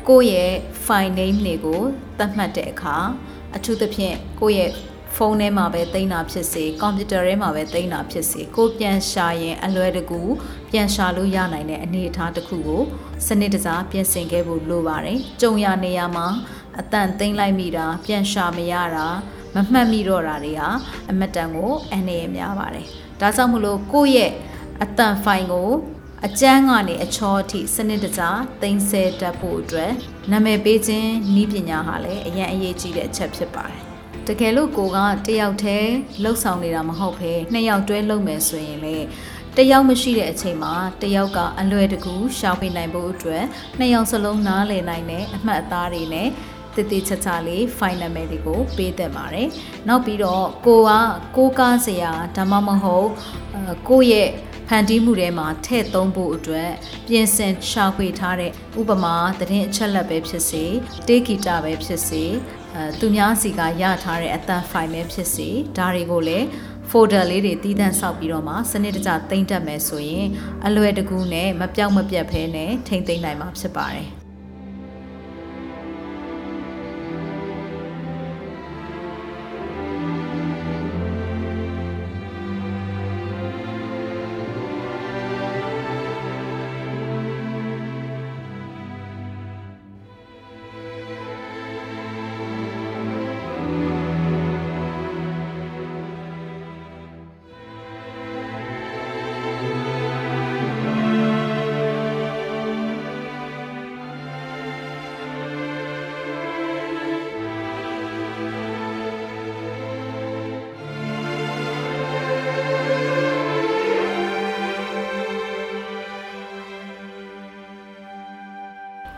[0.08, 1.82] ကိုယ့်ရဲ့ file name တွေကို
[2.18, 2.96] သတ်မှတ်တဲ့အခါ
[3.56, 4.70] အထူးသဖြင့်ကိုယ့်ရဲ့
[5.16, 10.20] ဖုန်းထဲမှာပဲသိမ်းတာဖြစ်စေကွန်ပျူတာထဲမှာပဲသိမ်းတာဖြစ်စေကိုပြန်ရှာရင်အလွယ်တကူ
[10.70, 12.82] ပြန်ရှာလို့ရနိုင်တဲ့အနေအထားတစ်ခုကို
[13.26, 16.26] စနစ်တကျပြင်ဆင်ခဲ့ဖို့လိုပါတယ်။ကြုံရနေရမှာ
[16.80, 19.06] အတန်သိမ်းလိုက်မိတာပြန်ရှာမရတာ
[19.54, 20.68] မမှတ်မိတော့တာတွေဟာ
[21.10, 22.86] အမတ်တန်ကိုအနေရများပါတယ်။
[23.20, 24.32] ဒါကြောင့်မလို့ကိုယ့်ရဲ့
[24.82, 25.70] အတန်ဖိုင်ကို
[26.26, 28.22] အကျန်းကနေအချောအထိစနစ်တကျ
[28.62, 29.92] သိမ်းဆဲတတ်ဖို့အတွက်
[30.30, 33.82] နာမည်ပေးခြင်းဤပညာဟာလည်းအရင်အရေးကြီးတဲ့အချက်ဖြစ်ပါတယ်။
[34.26, 38.96] တကယ်လို့ကိုကတယောက်တည်းလှုပ်ဆောင်နေတာမဟုတ်ဘဲနှစ်ယောက်တွဲလုပ်မယ်ဆိုရင်လေ
[39.56, 43.44] တယောက်မရှိတဲ့အချိန်မှာတယောက်ကအလွယ်တကူရှောင်ပေးနိုင်ဖို့အတွက်
[43.78, 46.28] နှစ်ယောက်စလုံးနားလည်နိုင်တဲ့အမှတ်အသားတွေနဲ့
[46.74, 49.48] တည်တည်ချာချာလေး final မယ်တွေကိုပေးတတ်ပါတယ်။
[49.88, 50.90] နောက်ပြီးတော့ကိုက
[51.36, 53.08] ကိုကားစရာဒါမှမဟုတ်
[53.88, 54.30] ကိုရဲ့
[54.72, 56.70] ဖန်တီးမှုထဲမှာထည့်သုံးဖို့အတွက်
[57.08, 60.64] ပြင်ဆင်ရှာဖွေထားတဲ့ဥပမာသတင်းအချက်လက်ပဲဖြစ်စေ
[61.08, 62.24] တေးဂီတပဲဖြစ်စေ
[62.74, 66.46] အဲသူများစီကရထားတဲ့အသံဖိုင်ပဲဖြစ်စေဒါတွေကိုလည်း
[66.90, 70.26] folder လေးတွေတည်တံ့ဆောက်ပြီးတော့မှစနစ်တကျတင်တက်မယ်ဆိုရင်
[70.66, 74.10] အလွယ်တကူနဲ့မပြောက်မပြတ်ဖဲနဲ့ထိမ့်သိမ့်နိုင်မှာဖြစ်ပါတယ်။။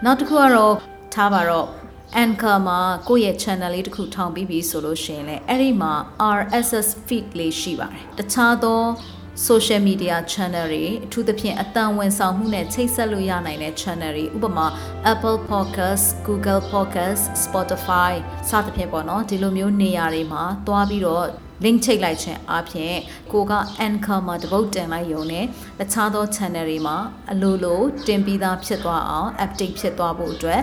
[0.04, 0.74] နောက်တစ်ခုကတော့
[1.14, 1.66] ထားပါတော့
[2.22, 5.92] Anchor မှာကိုယ့်ရဲ့ channel လေးတစ်ခုထောင်ပြီးပြီဆိုလို့ရှိရင်လည်းအဲ့ဒီမှာ
[6.38, 8.80] RSS feed လေးရှိပါတယ်တခြားသော
[9.34, 14.66] social media channel တွေအထူးသဖြင့်အတန်ဝန်ဆောင်မှုနဲ့ချိတ်ဆက်လို့ရနိုင်တဲ့ channel တွေဥပမာ
[15.12, 18.12] Apple Podcast, Google Podcast, Spotify
[18.50, 21.26] စသဖြင့်ပေါ့နော်ဒီလိုမျိုးနေရာတွေမှာတွားပြီးတော့
[21.64, 22.94] link ချိတ်လိုက်ခြင်းအပြင်
[23.32, 23.52] ကိုက
[23.86, 25.44] Anchor မှာတပုတ်တင်လိုက်ရုံနဲ့
[25.78, 26.96] တခြားသော channel တွေမှာ
[27.32, 30.60] အလိုလိုတင်ပြီးသားဖြစ်သွားအောင် update ဖြစ်သွားဖို့အတွက်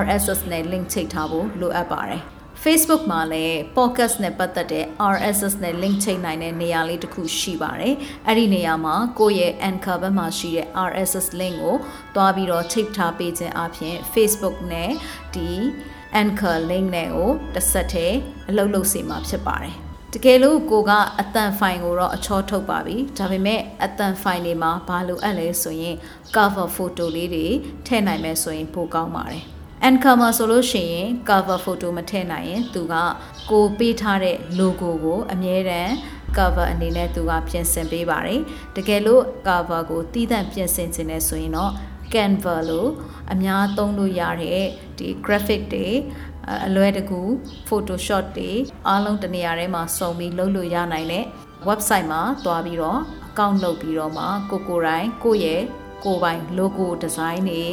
[0.00, 2.22] RSS နဲ့ link ချိတ်ထားဖို့လိုအပ်ပါတယ်
[2.66, 7.94] Facebook မှာလည်း podcast နဲ့ပတ်သက်တဲ့ RSS နဲ့ link ချိတ်နိုင်တဲ့နေရာလေးတစ်ခုရှိပါတယ်။
[8.26, 11.76] အဲ့ဒီနေရာမှာကိုယ့်ရဲ့ Anchor ဘက်မှာရှိတဲ့ RSS link ကို
[12.14, 14.90] တွားပြီးတော့ချိတ်ထားပေးခြင်းအပြင် Facebook နဲ့
[15.34, 15.50] ဒီ
[16.20, 18.18] Anchor link နဲ့ကိုတစ်ဆက်တည်း
[18.50, 19.74] အလုပ်လုပ်စီမှာဖြစ်ပါတယ်။
[20.14, 25.96] တကယ်လို့ကိုကအတန်ဖိုင်ကိုတော့အချောထုတ်ပါပြီဒါပေမဲ့အတန်ဖိုင်တွေမှာဘာလို့အပ်လဲဆိုရင်
[26.34, 27.46] cover photo လေးတွေ
[27.86, 29.44] ထည့်နိုင်မယ်ဆိုရင်ပိုကောင်းပါတယ်
[29.88, 32.94] Anchor မှာဆိုလို့ရှိရင် cover photo မထည့်နိုင်ရင်သူက
[33.50, 35.92] ကိုပေးထားတဲ့ logo ကိုအမြဲတမ်း
[36.36, 38.40] cover အနေနဲ့သူကပြင်ဆင်ပေးပါတယ်
[38.76, 41.72] တကယ်လို့ cover ကိုတီးသန့်ပြင်ဆင်ခြင်းနဲ့ဆိုရင်တော့
[42.12, 42.90] Canva လို့
[43.32, 44.66] အများသုံးလို့ရတဲ့
[44.98, 45.88] ဒီ graphic တွေ
[46.66, 47.20] အလွယ်တကူ
[47.68, 48.50] Photoshop တွေ
[48.88, 51.24] အားလုံးတနေရာထဲမှာစုံပြီးလုပ်လို့ရနိုင်တဲ့
[51.68, 55.62] website မှာတွားပြီးတော့ account လုပ်ပြီးတော့မှကိုကိုယ်တိုင်ကိုယ့်ရဲ့
[56.04, 57.64] ကိုယ်ပိုင် logo design တွေ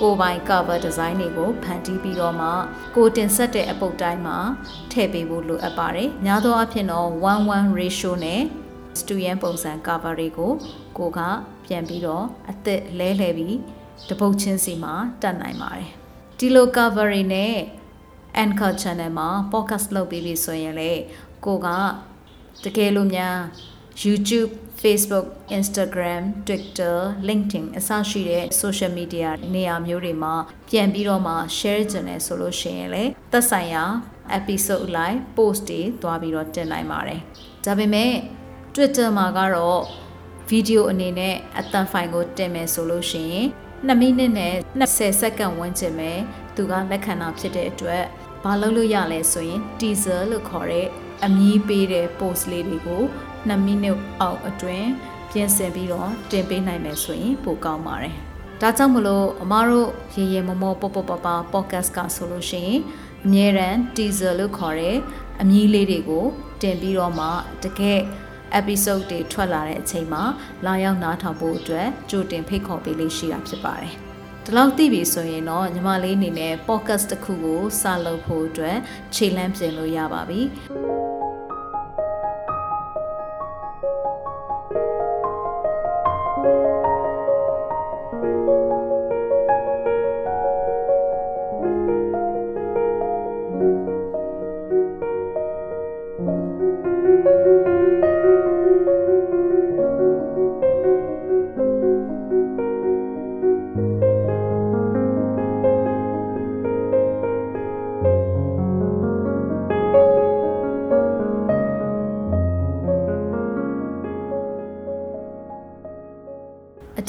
[0.00, 2.48] ကိုယ်ပိုင် cover design တွေကိုဖန်တီးပြီးတော့မှ
[2.96, 4.38] ကိုတင်ဆက်တဲ့အပုတ်တိုင်းမှာ
[4.92, 8.42] ထည့်ပေးဖို့လိုအပ်ပါတယ်။များသောအားဖြင့်တော့1-1 ratio နဲ့
[9.00, 10.52] student ပုံစံ cover တွေကို
[10.98, 11.20] ကိုက
[11.66, 13.56] ပြန်ပြီးတော့အသက်လဲလှယ်ပြီး
[14.08, 15.88] တပုတ်ချင်းစီမှာတက်နိုင်ပါတယ်။
[16.38, 17.54] ဒီလို cover တွေနဲ့
[18.42, 20.92] Anchor channel မှာ podcast လုပ်ပြီးပြီဆိုရင်လေ
[21.44, 21.68] ကိုက
[22.64, 23.36] တကယ်လို့များ
[24.02, 24.50] YouTube
[24.82, 25.26] Facebook,
[25.58, 26.96] Instagram, Twitter,
[27.28, 30.34] LinkedIn အစရှိတဲ့ social media နေရာမျိုးတွေမှာ
[30.68, 33.84] ပြန်ပြီးတော့မှ share ကြတယ်ဆိုလို့ရှိရင်လေသက်ဆိုင်ရာ
[34.38, 37.20] episode လိုက် post တွေသွားပြီးတော့တင်နိုင်ပါတယ်
[37.64, 38.12] ဒါပေမဲ့
[38.74, 39.80] Twitter မှာကတော့
[40.48, 43.46] ဗီဒီယိုအနေနဲ့အသံဖိုင်ကိုတင်မယ်ဆိုလို့ရှိရင်
[43.88, 46.12] 2မိနစ်နဲ့20စက္ကန့်ဝန်းကျင်ပဲ
[46.56, 48.04] သူကလက်ခံတာဖြစ်တဲ့အတွက်
[48.44, 50.86] ဘာလုပ်လို့ရလဲဆိုရင် teaser လို့ခေါ်တဲ့
[51.24, 53.04] အမည်ပေးတဲ့ post လေးတွေကို
[53.48, 54.88] 2မိနစ်အောက်အတွင်း
[55.30, 58.14] ပြင်ဆင်ပြီးတော့တင်ပေးနိုင်မယ်ဆိုရင်ပိုကောင်းပါတယ်။
[58.60, 62.80] ဒါကြောင့်မလို့အမားတို့ရေရေမောမောပေါပေါပပ podcast ကဆိုလို့ရှိရင်
[63.24, 64.96] အမြဲတမ်း teaser လို့ခေါ်တဲ့
[65.40, 66.26] အမည်လေးတွေကို
[66.62, 67.26] တင်ပြီးတော့မှ
[67.62, 68.00] တကယ်
[68.60, 70.22] episode တွေထွက်လာတဲ့အချိန်မှာ
[70.66, 73.92] လာရောက်နားထောင်ဖို့အတွက်ကြိုတင်ဖိတ်ခေါ်ပေးလေးရှိတာဖြစ်ပါတယ်။
[74.44, 78.76] ဒီလောက်သိပြီဆိုရင်တော့ညီမလေးအနေနဲ့ podcast တစ်ခုကိုစလုပ်ဖို့အတွက်
[79.14, 80.40] ခြေလှမ်းပြင်လို့ရပါပြီ။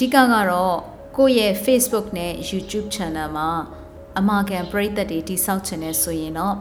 [0.04, 0.78] ဓိကကတော့
[1.18, 3.50] ကိုယ့်ရဲ့ Facebook နဲ့ YouTube Channel မှာ
[4.20, 6.56] အမာကန်ပရိသတ်တွေတိစောက်ချင်နေဆိုရင်တော့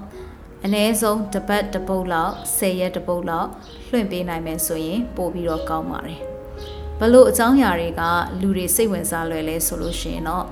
[0.65, 3.49] အနည်းဆုံးတစ်ပတ်တစ်ပုတ်လောက်10ရက်တစ်ပုတ်လောက်
[3.91, 6.21] လွှင့်ပေးနိုင်မယ်ဆိုရင် ပို့ပြီးတော့ကောင်းပါတယ်။
[6.99, 8.03] ဘလို့အကြောင်းအရာတွေက
[8.41, 10.45] လူတွေစိတ်ဝင်စားလွယ်လဲဆိုလို့ရှိရင်တော့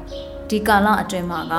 [0.51, 1.55] ဒီကာလအတွင်းမှာက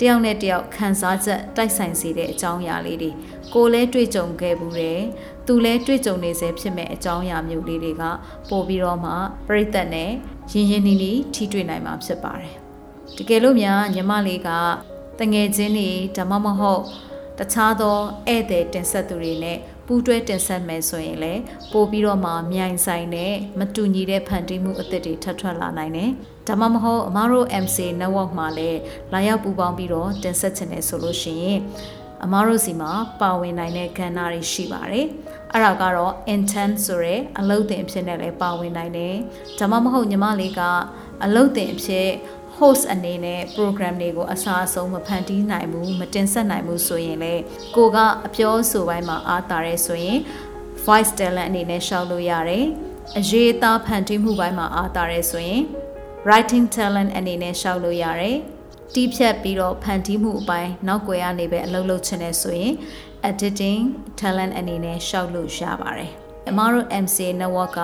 [0.00, 3.10] တယောက်နဲ့တယောက်ခံစားချက်တိုက်ဆိုင်စေတဲ့အကြောင်းအရာလေးတွေ
[3.54, 5.00] ကိုလည်းတွေ့ကြုံခဲ့ဘူးတယ်။
[5.46, 8.02] သူလည်းတွေ့ကြုံနေစေဖြစ်မဲ့အကြောင်းအရာမျိုးလေးတွေက
[8.48, 9.12] ပို့ပြီးတော့မှ
[9.48, 10.10] ပြိသက်နဲ့
[10.52, 12.54] ရင်းရင်းနှီးနှီးထိတွေ့နိုင်မှာဖြစ်ပါတယ်။
[13.16, 14.48] တကယ်လို့များညီမလေးက
[15.20, 16.82] တငယ်ချင်းတွေဓမ္မမဟုတ်
[17.38, 19.58] တခြားသောဧည့်သည်တင်ဆက်သူတွေနဲ့
[19.90, 26.10] ပူးတွဲတင်ဆက်မယ်ဆိုရင်လည်းပို့ပြီးတော့မှမြိုင်ဆိုင်တဲ့မတူညီတဲ့ဖန်တီးမှုအသစ်တွေထပ်ထွက်လာနိုင်တယ်။
[26.48, 28.80] ဒါမှမဟုတ်အမားတို့ MC network မှာလည်း
[29.12, 31.58] လာရောက်ပူးပေါင်းပြီးတော့တင်ဆက်ချင်တယ်ဆိုလို့ရှိရင်
[32.24, 35.06] အမားတို့စီမှာပါဝင်နိုင်တဲ့ကဏ္ဍတွေရှိပါတယ်။
[35.52, 39.14] အဲ့ဒါကတော့ intent ဆိုတဲ့အလုပ်တင်အဖြစ်နဲ့လည်းပါဝင်နိုင်တယ်။
[39.58, 40.60] ဒါမှမဟုတ်ညီမလေးက
[41.24, 42.08] အလုပ်တင်အဖြစ်
[42.58, 47.34] host အနေနဲ့ program တွေကိုအစားအဆုံးမဖန်တီးနိုင်ဘူးမတင်ဆက်နိုင်ဘူးဆိုရင်လေ
[47.76, 50.18] ကိုကအပြောဆိုပိုင်းမှာအားတာရဲဆိုရင်
[50.84, 52.64] voice talent အနေနဲ့ရှောက်လို့ရတယ်
[53.18, 55.62] အရေးအသားဖန်တီးမှုပိုင်းမှာအားတာရဲဆိုရင်
[56.26, 58.36] writing talent အနေနဲ့ရှောက်လို့ရတယ်
[58.94, 62.72] တီးဖြတ်ပြီးတော့ဖန်တီးမှုအပိုင်းနောက်ွယ်ကနေပဲအလုပ်လုပ်ချင်တယ်ဆိုရင်
[63.30, 63.82] editing
[64.20, 66.10] talent အနေနဲ့ရှောက်လို့ရပါတယ်
[66.50, 67.82] အမားတို့ MCA network က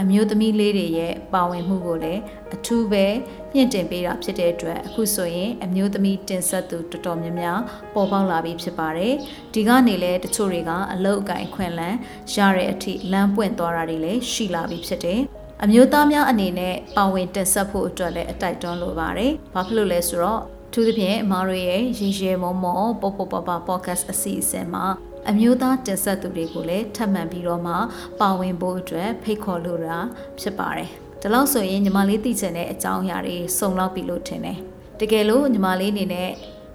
[0.00, 2.20] အမျိုးသမီးလေးတွေရဲ့ပါဝင်မှုကိုလည်း
[2.54, 3.06] အထူးပဲ
[3.54, 7.60] မြင့်တင်ပေးတာဖြစ်တဲ့အတွက်အခုဆိုရင်အမျိုးသမီးတင်ဆက်သူတော်တော်များများ
[7.94, 9.14] ပေါ်ပေါက်လာပြီးဖြစ်ပါတယ်
[9.54, 11.98] ဒီကနေလည်းတချို့တွေကအလောက်အကင်ခွင့်လန်း
[12.34, 15.20] ရတဲ့အထိလမ်းပွင့်သွားတာတွေလည်းရှိလာပြီးဖြစ်တယ်
[15.62, 24.84] အမျိုးသားများအနေနဲ့ပါဝင်တင်ဆက်ဖို့အတွက်လည်းအတိုက်တွန်းလိုပါတယ်။ဘာဖြစ်လို့လဲဆိုတော့သူသဖြင့်အမားတို့ရဲ့ရေရေမောမောပေါ်ပေါ်ပပ podcast အစီအစဉ်မှာ
[25.30, 27.74] အမျိုးသားတင်ဆက်သူတွေကိုလည်းထပ်မံပြီးတော့မှ
[28.20, 29.98] ပါဝင်ဖို့အတွက်ဖိတ်ခေါ်လိုတာ
[30.40, 30.90] ဖြစ်ပါတယ်။
[31.22, 34.58] ဒါလို့ဆိုရင်ညီမလေးသိချင်တဲ့အကြောင်းအရာတွေစုံလောက်ပြီလို့ထင်တယ်။
[35.00, 36.30] တကယ်လို့ညီမလေးအနေနဲ့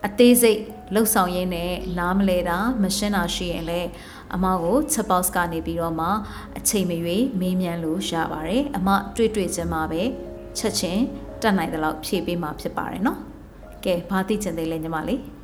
[0.06, 0.60] အသေးစိတ်
[0.94, 3.90] လှုပ်ဆောင်ရင်းနဲ့နားမလဲတာမရှင်းတာရှိရင်လည်း
[4.36, 6.08] အမကို chat box ကနေပြီးတော့မှ
[6.58, 10.02] အချိန်မရွေးမေးမြန်းလို့ရပါတယ်။အမတွေ့တွေ့ချင်းမှာပဲ
[10.58, 11.04] ချက်ချင်း
[11.42, 13.20] တက်နိုင်တဲ့လောက်ဖြည့်ပေးမှာဖြစ်ပါတယ်နော်။
[13.86, 15.22] ကဲဘာသိချင်သေးလဲညီမလေး။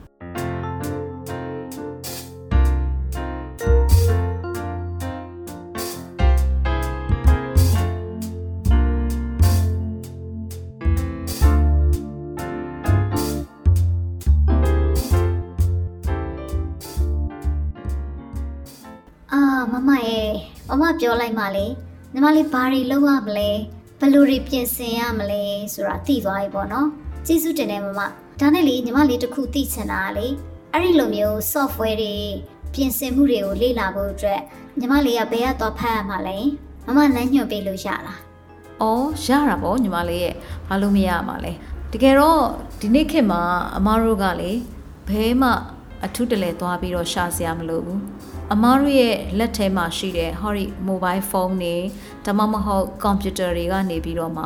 [20.76, 21.66] ရဲ့မမပြောလိုက်မှလေ
[22.14, 23.50] ညီမလေးဘာတွေလုပ်ရမလဲ
[24.00, 25.42] ဘယ်လိုတွေပြင်ဆင်ရမလဲ
[25.74, 26.88] ဆိုတာသိသွားပြီပေါ့နော်
[27.26, 28.02] ကျေးဇူးတင်တယ်မမ
[28.40, 30.28] ဒါနဲ့လေညီမလေးတစ်ခုသိချင်တာကလေ
[30.72, 32.14] အဲ့ဒီလိုမျိုး software တွေ
[32.74, 34.40] ပြင်ဆင်မှုတွေကိုလေ့လာဖို့အတွက်
[34.80, 36.38] ညီမလေးကဘယ်ကသွားဖတ်ရမှာလဲ
[36.86, 38.20] မမလမ်းညွှန်ပေးလို့ရလား။
[38.82, 40.36] အော်ရတာပေါ့ညီမလေးရဲ့
[40.68, 41.52] ဘာလို့မရမှာလဲ။
[41.94, 42.42] တကယ်တော့
[42.82, 43.42] ဒီနေ့ခေတ်မှာ
[43.78, 44.52] အမားတို့ကလေ
[45.10, 45.50] ဘဲမှ
[46.06, 48.00] အထုတလဲသွားပြီးတော့ရှာစရာမလိုဘူး။
[48.54, 51.76] အမားတို့ရဲ့လက်ထဲမှာရှိတဲ့ဟောဒီ mobile phone တွေ
[52.26, 54.46] ဒါမှမဟုတ် computer တွေကနေပြီးတော့မှ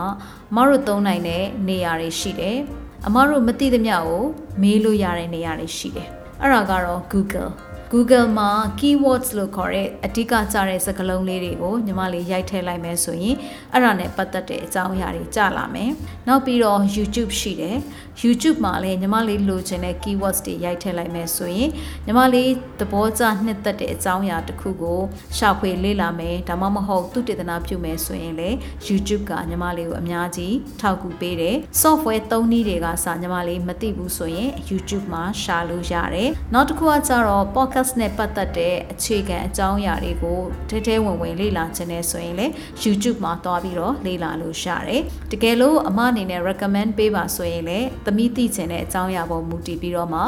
[0.51, 2.57] အမားတို့သုံးနိုင်တဲ့နေရာတွေရှိတယ်။
[3.07, 4.23] အမားတို့မသိသမျှကို
[4.61, 6.07] မေးလို့ရတဲ့နေရာတွေရှိတယ်။
[6.41, 7.49] အဲ့ဒါကတော့ Google
[7.93, 8.49] Google မှာ
[8.79, 13.35] keywords လို့ခေါ်တဲ့အဓိကကျတဲ့စကားလုံးလေးတွေကိုညီမလေးရိုက်ထည့်လိုက်မယ်ဆိုရင်
[13.73, 15.91] အဲ့ဒါနဲ့ပတ်သက်တဲ့အကြောင်းအရာတွေကြလာမယ်။
[16.27, 17.77] နောက်ပြီးတော့ YouTube ရှိတယ်။
[18.23, 21.69] YouTube မှာလည်းညီမလေးလိုချင်တဲ့ keywords တွေရိုက်ထည့်လိုက်မယ်ဆိုရင်
[22.05, 22.49] ညီမလေး
[22.79, 24.99] သဘောကျနှစ်သက်တဲ့အကြောင်းအရာတစ်ခုကို
[25.37, 28.55] ရှာဖွေလေ့လာမယ်။ဒါမှမဟုတ်သူတည်တနာပြုမယ်ဆိုရင်လည်း
[28.87, 40.39] YouTube ကညီမလေးကိုအများကြီးထောက်ကူပေးတယ်။ software သုံးနည်းတွေကစညီမလေးမသိဘူးဆိုရင် YouTube မှာရှာလို့ရတယ်။နောက်တစ်ခုကကျတော့ podcast နဲ့ပတ်သက်တဲ့အခြေခံအကြောင်းအရာတွေကို
[40.69, 50.21] ထဲထဲဝင်ဝင်လေ့လာခြင်းနဲ့ဆိုရင်လည်း YouTube မှာသွားပြီးတော့လေ့လာလို့ရတယ်။တကယ်လို့အမအနေနဲ့ recommend ပေးပါဆိုရင်လည်းသမီးသိချင်တဲ့အကြောင်းအရာပေါ်မူတည်ပြီးတော့မှ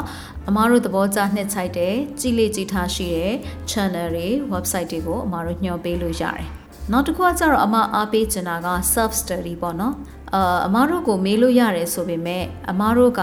[0.50, 3.34] အမတို့သဘောကျနှစ်ချိုက်တဲ့ကြည်လေးကြည်ထားရှိတဲ့
[3.72, 6.48] channel တွေ website တွေကိုအမတို့ညွှန်ပေးလို့ရတယ်။
[6.92, 9.94] နောက်တစ်ခုကကျတော့အမအားပေးချင်တာက self study ပေါ့နော်။
[10.36, 13.22] အာအမတို့ကိုမေးလို့ရတယ်ဆိုပေမဲ့အမတို့က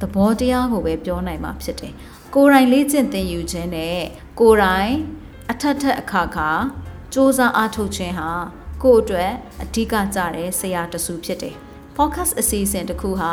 [0.00, 1.94] သဘောတရားကိုပဲပြောနိုင်မှာဖြစ်တယ်။
[2.36, 4.00] ကိုယ်တိုင်လေ့ကျင့်သင်ယူခြင်းနဲ့
[4.40, 4.92] ကိုယ်တိုင်
[5.50, 8.30] အထက်ထက်အခါခါစ조사အားထုတ်ခြင်းဟာ
[8.82, 11.54] ကိုယ့်အတွက်အဓိကကျတဲ့ဆရာတစုဖြစ်တယ်။
[11.96, 13.32] podcast အစီအစဉ်တစ်ခုဟာ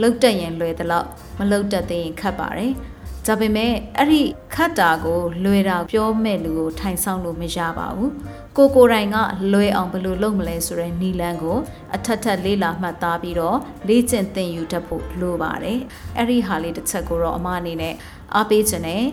[0.00, 1.08] လှုပ်တက်ရင်လွယ်သလောက်
[1.38, 2.72] မလှုပ်တက်သေးရင်ခက်ပါတယ်။
[3.26, 4.22] ဒါပေမဲ့အဲ့ဒီ
[4.54, 8.10] ခတ်တာကိုလွယ်တာပြောမဲ့လူကိုထိုင်ဆောင်လို့မရပါဘူး။
[8.56, 9.16] ကိုကိုယ်တိုင်က
[9.52, 11.58] လွယ်အောင်ဘယ်လိုလုပ်မလဲဆိုတဲ့နီလန်းကို
[11.94, 13.58] အထက်ထက်လေးလာမှတ်သားပြီးတော့
[13.88, 15.78] လေ့ကျင့်သင်ယူတတ်ဖို့လိုပါတယ်။
[16.16, 17.94] အဲ့ဒီဟာလေးတစ်ချက်ကိုတော့အမအနေနဲ့
[18.34, 19.04] အားပေးခြင်းနဲ့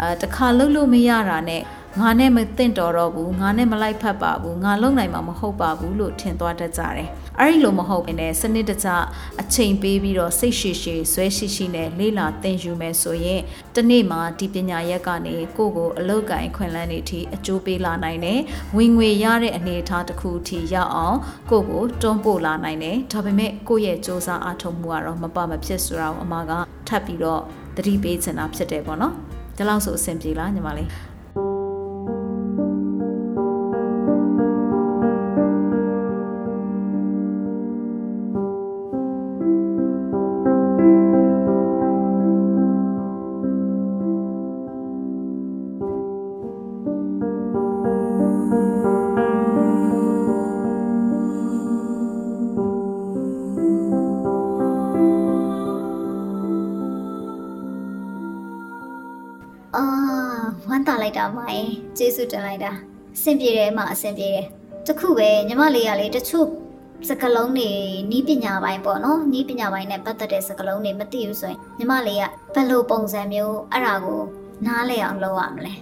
[0.00, 1.62] အဲတခါလှုပ်လို့မရတာနဲ့
[2.00, 7.08] ငါနဲ့မသင့်တော်တော့ဘူးငါနဲ့မလိုက်ဖက်ပါဘူးငါလုံနိုင်မှာမဟုတ်ပါဘူးလို့ထင်သွားတတ်ကြတယ်
[7.40, 8.88] အဲ့ဒီလိုမဟုတ်ဘဲနဲ့စနစ်တကျ
[9.40, 13.40] အချိန်ပေးပြီးတော့စိတ်ရှည်ရှည်ဇွဲရှိရှိနဲ့လေးလာသင်ယူမယ်ဆိုရင်
[13.74, 18.40] တနေ့မှာဒီပညာရက်ကနေကိုယ့်ကိုအလောက်ကင်ခွင့်လန်းနေထိအကျိုးပေးလာနိုင်တယ်
[18.76, 21.18] ဝင်ငွေရတဲ့အနေအထားတစ်ခုထိရောက်အောင်
[21.50, 26.52] ကိုယ့်ကိုတွန်းပို့လာနိုင်တယ်ဒါပေမဲ့ကိုယ့်ရဲ့စ조사အားထုတ်မှုကတော့မပမဖြစ်ဆိုတာကိုအမက
[26.88, 27.42] ထပ်ပြီးတော့
[27.76, 29.14] သတိပေးချင်တာဖြစ်တယ်ပေါ့နော်
[29.56, 30.88] ဒီလောက်ဆိုအဆင်ပြေလားညီမလေး
[61.98, 62.72] ကျေးဇူးတင်လိုက်တာ
[63.16, 64.46] အဆင်ပြေတယ်အမအဆင်ပြေတယ်
[64.86, 66.46] တခုပဲညီမလေးကလေတချို့
[67.08, 67.70] စကလုံးတွေ
[68.10, 74.20] နီးပညာပိုင်းပေါ့နော်နီးပညာပိုင်းနဲ့ပတ်သက်တဲ့စကလုံးတွေမသိဘူးဆိုရင်ညီမလေးကဘယ်လိုပုံစံမျိုးအဲ့ဒါကို
[74.66, 75.74] နားလည်အောင်လုပ်ရမလဲ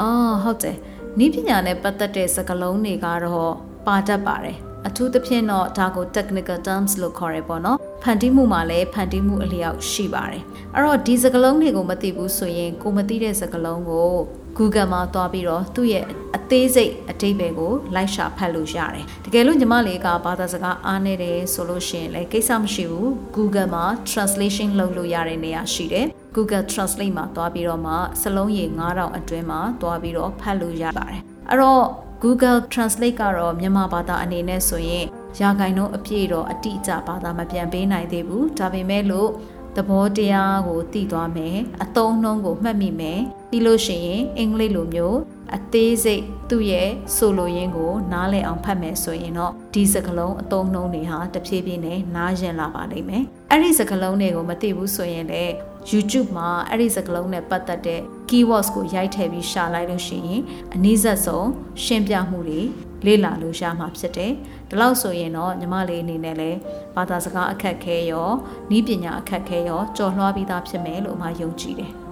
[0.00, 0.76] အော်ဟုတ်တယ်
[1.18, 3.52] နီးပညာနဲ့ပတ်သက်တဲ့စကားလုံးတွေကတော့
[3.86, 10.42] ပါတတ်ပါတယ်အထူးသဖြင့်တော့ဒါကို technical terms လို့ခေါ်ရပေါ့နော်ဖန်တီးမှုမှာလည်းဖန်တီးမှုအလျောက်ရှိပါတယ်
[10.74, 14.10] အဲ့တော့ဒီစကားလုံးတွေကိုမသိဘူးဆိုရင်ကိုမသိတဲ့စကားလုံးကို
[14.58, 16.04] Google မှာသွားပြီးတော့သူ့ရဲ့
[16.36, 31.84] အသေးစိတ်အတိတ်ပဲကိုလိုက်ရှာဖတ်လို့ရတယ်တကယ်လို့ညီမလေးကဘာသာစကားအားနေတယ်ဆိုလို့ရှိရင်လည်းကိစ္စမရှိဘူး Google မှာ translation လုပ်လို့ရတဲ့နေရာရှိတယ် Google Translate မှာသွားပြီးတော့မှစလုံးရေ9000အတွင်းမှာသွားပြီးတော့ဖတ်လို့ရပါတယ်အဲ့တော့
[32.22, 35.04] Google Translate ကတော့မြန်မာဘာသာအနေနဲ့ဆိုရင်
[35.40, 39.30] ရာဂိုင်နှုန်းအပြည့်တော့အတိအကျဘာသာမပြန်ပေးနိုင်သေးဘူးဒါပေမဲ့လို့
[39.76, 45.18] သဘောတရားကိုသိသွားမယ်အသုံးနှုန်းကိုမှတ်မိမယ်ပြီးလို့ရှိရင်အင်္ဂလိပ်လိုမျိုး
[45.56, 55.52] အသေးစိတ်သူ့ရဲ့ဆိုလိုရင်းကို နားလည်အောင်ဖတ်မယ်ဆိုရင်တော့ဒီစကားလုံးအသုံးနှုန်းတွေဟာတဖြည်းဖြည်းနဲ့နားရင်လာပါလိမ့်မယ်အဲ့ဒီစကားလုံးတွေကိုမသိဘူးဆိုရင်လည်း
[55.90, 60.42] YouTube မှာအဲ့ဒီစကားလုံးနဲ့ပတ်သက်တဲ့ keywords ကိုရိုက်ထည့်ပြီးရှာလိုက်လို့ရှိရင်
[60.74, 61.48] အနည်းဆက်ဆုံး
[61.84, 62.60] ရှင်းပြမှုတွေ
[63.06, 64.32] လေ့လာလို့ရမှာဖြစ်တယ်။
[64.70, 66.58] ဒါလို့ဆိုရင်တော့ညီမလေးအနေနဲ့လည်း
[66.94, 68.30] ဘာသာစကားအခက်ခဲရော
[68.76, 71.92] ဤပညာအခက်ခဲရောကြော်လွှားပြီးသားဖြစ်မယ်လို့အမယုံကြည်တယ်။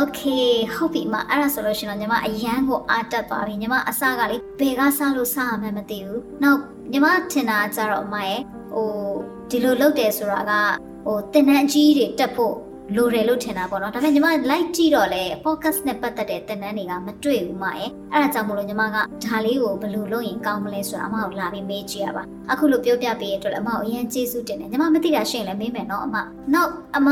[0.00, 6.60] Okay ဟုတ်ပြီမအဲ့ဒါဆိုလို့ရှိရင်တော့ညီမအရန်ကိုအားတက်သွားပြီညီမအစကလေဘယ်ကစလို့စရမှန်းမသိဘူးနောက်
[6.92, 8.40] ညီမထင်တာကြတော့အမရဲ့
[8.74, 8.88] ဟို
[9.50, 10.52] ဒီလိုလုပ်တယ်ဆိုတာက
[11.06, 12.54] ဟိုတင်တန်းအကြီးတွေတက်ဖို့
[12.96, 26.16] လိုတယ်လို့ထင်တာပေါ့နော်ဒါပေမဲ့ညီမ like ကြည့်တော့လေ focus နဲ့ပတ်သက်တဲ့တင်တန်းတွေကမတွေ့ဘူးမရဲ့အဲ့ဒါကြောင့်မလို့ညီမကဒါလေးကိုဘယ်လိုလုပ်ရင်ကောင်းမလဲဆိုတာအမကိုလာပြီးမေးကြည့်ရပါအခုလိုပြောပြပေးရတဲ့အတွက်လည်းအမကိုအရင်ကျေးဇူးတင်တယ်ညီမမသိတာရှိရင်လည်းမေးမယ်နော်အမ
[26.54, 27.08] နောက်အမ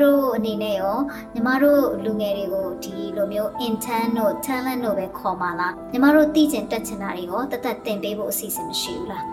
[0.00, 0.98] တို့အနေနဲ့ရော
[1.34, 9.24] ညီမတို့လူငယ်တွေကိုဒီလိုမျိုး intern တို့ talent တို့ပဲခေါ်ပါလားညီမတို့သိကျင်တက်ချင်တာတွေရောတသက်တင်ပေးဖို့အစီအစဉ်မရှိဘူးလား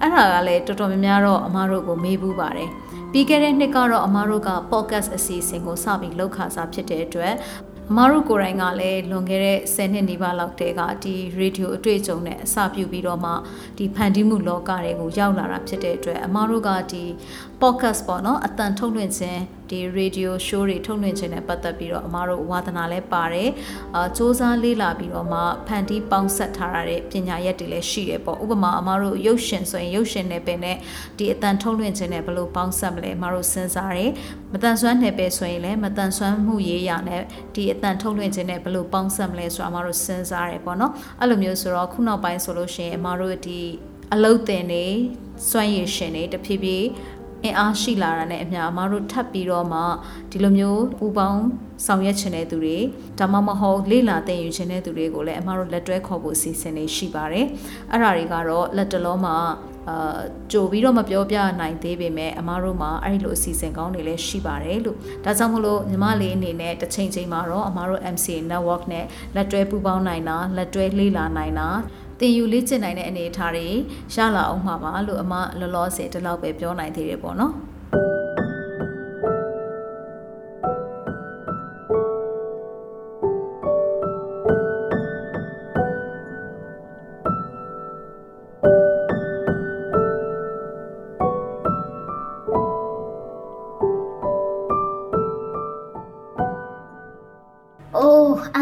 [0.00, 2.70] အဲ့ဒါကလည်းတော်တော်များများတော့အမားတို့ကိုမေးဘူးပါတယ်
[3.16, 7.34] ပြီးခဲ့တဲ့နှစ်ကတော့အမားတို့က podcast အစီအစဉ်ကိုစပြီးလောက်ခါစားဖြစ်တဲ့အတွက်
[7.90, 13.32] အမားတို့ကိုယ်တိုင်ကလည်းလွန်ခဲ့တဲ့10နှစ်နီးပါးလောက်တည်းကဒီရေဒီယိုအတွေ့အကြုံနဲ့အစပြုပြီးတော့မှ
[13.78, 17.04] ဒီဖန်တီးမှုလောကတွေကိုရောက်လာတာဖြစ်တဲ့အတွက်အမားတို့ကဒီ
[17.62, 19.40] podcast ပေါ့နော်အတန်ထုတ်လွှင့်ခြင်း
[19.70, 23.50] ဒီ radio show တွေထုတ်လွှင့်ခြင်းနဲ့ပတ်သက်ပြီးတော့အမားတို့ဝါသနာလဲပါတယ်
[23.94, 30.76] အာစ조사လေးလာပြီးတော့မှဖန်တီးပေါင်းဆက်ထားရတဲ့ပညာရက်တွေလည်းရှိတယ်ပေါ့ဥပမာအမားတို့ရုပ်ရှင်ဆိုရင်ရုပ်ရှင်နယ်ပယ်နဲ့
[31.18, 34.10] ဒီအတန်ထုတ်လွှင့်ခြင်းနဲ့ဘယ်လိုပေါင်းဆက်မလဲအမားတို့စဉ်းစားတယ်
[34.52, 37.22] မတန်ဆွမ်းနယ်ပယ်ဆိုရင်လည်းမတန်ဆွမ်းမှုရေးရနဲ့
[37.54, 43.60] ဒီအတန်ထုတ်လွှင့်ခြင်းနဲ့ဘယ်လိုပေါင်းဆက်မလဲဆိုတာအမားတို့စဉ်းစားတယ်ပေါ့နော်အဲ့လိုမျိုးဆိုတော့ခုနောက်ပိုင်းဆိုလို့ရှိရင်အမားတို့ဒီ
[44.14, 44.86] အလုတ်တင်နေ
[45.50, 46.86] စွမ်းရည်ရှင်တွေတဖြည်းဖြည်း
[47.44, 49.80] အင်အားရှိလာတာနဲ့အမျှအမားတို့ထပ်ပြီးတော့မှ
[50.30, 51.42] ဒီလိုမျိုးပူပေါင်း
[51.86, 52.78] ဆောင်ရွက်ချင်တဲ့သူတွေ
[53.18, 57.46] ဒါမှမဟုတ်လေ့လာသင်ယူချင်တဲ့သူတွေကိုလည်းအမားတို့လက်တွဲခေါ်ဖို့အစီအစဉ်တွေရှိပါတယ်
[57.90, 59.36] အဲ့ဒါတွေကတော့လက်တလုံးမှာ
[59.88, 60.18] အာ
[60.52, 71.68] ကြိုပြီးတော့မပြောပြနိုင်သေးပေမဲ့အမားတို့မှာအဲ့ဒီလိုအစီအစဉ်ကောင်းတွေလည်းရှိပါတယ်လို့ဒါကြောင့်မလို့ညီမလေးအနေနဲ့တစ်ချိန်ချိန်မှာတော့အမားတို့ MCA network နဲ့လက်တွဲပူးပေါင်းနိုင်တာလက်တွဲလေ့လာနိုင်တာ
[72.20, 73.68] တင်ယူလေ့ကျင့်နိုင်တဲ့အနေအထားတွေ
[74.14, 77.54] ရလာအောင်မှာပါလို့အမလောလောဆယ်ဒီလောက်ပဲပြောနိုင်သေးတယ်ပေါ့နော်။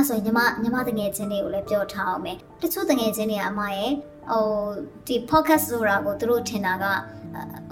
[0.03, 3.91] အိုးအဲ့ဆိုရင်ညီမညီမတငယ်ချင်းတွေကိုလည်းပြောထားအောင်မယ်။တချို့တငယ်ချင်းတွေကအမရဲ့
[4.31, 4.45] ဟို
[5.07, 6.85] ဒီ podcast ဆိုတာကိုသူတို့ထင်တာက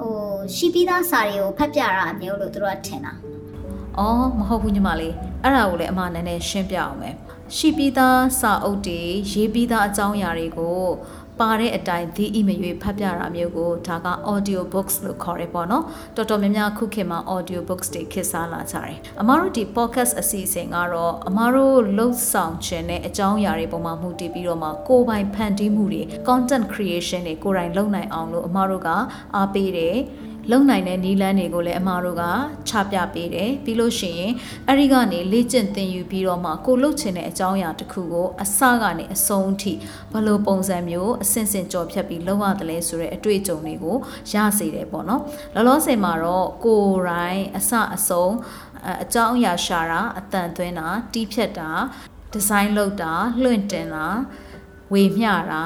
[0.00, 0.14] ဟို
[0.56, 3.12] ရှိပြီးသားစာတွေကိုဖတ်ပြတာအမျိုးလို့သူတို့ကထင်တာ။
[3.98, 5.12] အော်မဟုတ်ဘူးညီမလေး။
[5.44, 7.14] အဲ့ဒါကိုလည်းအမနည်းနည်းရှင်းပြအောင်မယ်။
[7.56, 9.00] ရှိပြီးသားစာအုပ်တွေ
[9.32, 10.80] ရေးပြီးသားအကြောင်းအရာတွေကို
[11.40, 15.84] ပါတဲ့အတိုင်းဒီအီမရွေဖတ်ပြတာမျိုးကိုဒါက audio books လို့ခေါ်ရပေါ့နော်
[16.16, 28.88] တော်တော်များများခုခေတ်မှာ audio books တွေခေတ်စားလာကြတယ်အမားတို့ဒီ podcast အစီအစဉ်ကတော့အမားတို့လှုပ်ဆောင်ခြင်းတဲ့အကြောင်းအရာတွေပေါ်မှာမူတည်ပြီးတော့မှကိုယ်ပိုင်ဖန်တီးမှုတွေ content creation တွေကိုယ်တိုင်လုပ်နိုင်အောင်လို့အမားတို့က
[29.36, 29.96] အားပေးတယ်
[30.50, 32.24] လုံနိုင်တဲ့နီလန်းတွေကိုလည်းအမားတို့က
[32.68, 34.32] ချပြပေးတယ်ပြီးလို့ရှိရင်
[34.66, 39.72] အဲ့ဒီကနေလေ့ကျင့်သင်ယူပြီးတော့မှကိုလှုပ်ချင်တဲ့အကြောင်းအရာတစ်ခုကိုအစကနေအဆုံးအထိ
[40.12, 43.96] ဘယ်လိုပုံစံမျိုးအဆင့်ဆင့်ကြော်ဖြတ်ပြီးလုပ်ရတယ်လဲဆိုတဲ့အတွေ့အကြုံတွေကို
[44.32, 45.22] ရစေတယ်ပေါ့နော်
[45.54, 48.32] လောလောဆယ်မှာတော့ကိုယ်တိုင်အစအဆုံး
[48.86, 51.70] အအကြောင်းအရာရှာတာအတန်သွင်းတာတီးဖြတ်တာ
[52.32, 53.12] ဒီဇိုင်းလုပ်တာ
[53.42, 54.06] လွှင့်တင်တာ
[54.92, 55.62] ဝေမျှတာ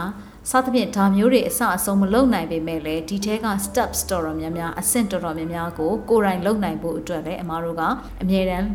[0.50, 7.82] စသဖြင့်ဒါမျိုးတွေအစအဆုံးမလုပ်နိုင်ပေမဲ့လည်းဒီထဲက steps တော်တော်များများအဆင့်တော်တော်များများကိုကိုယ်တိုင်လုပ်နိုင်ဖို့အတွက်လည်းအမားတို့က
[8.22, 8.68] အမြဲတမ်း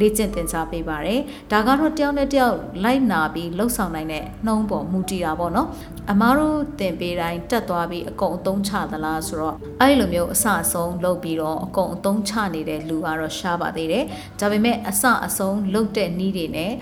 [0.00, 1.20] လေ့ကျင့်သင်ကြားပေးပါတယ်။
[1.52, 5.68] ဒါကတော့တယောက်နဲ့တယောက်လိုက်နာပြီးလှုပ်ဆောင်နိုင်တဲ့နှုံးပေါ်မူတည်တာပေါ့နော်။
[6.10, 14.04] အမားတို့သင်ပေးတိုင်းတက်သွားပြီးအကုန်အသုံးချသလားဆိုတော့အဲ့လိုမျိုးအစအဆုံးလုပ်ပြီးတော့အကုန်အသုံးချနေတဲ့လူကတော့ရှားပါသေးတယ်။
[14.40, 16.72] ဒါပေမဲ့အစအဆုံးလုပ်တဲ့နည်းတွေနဲ့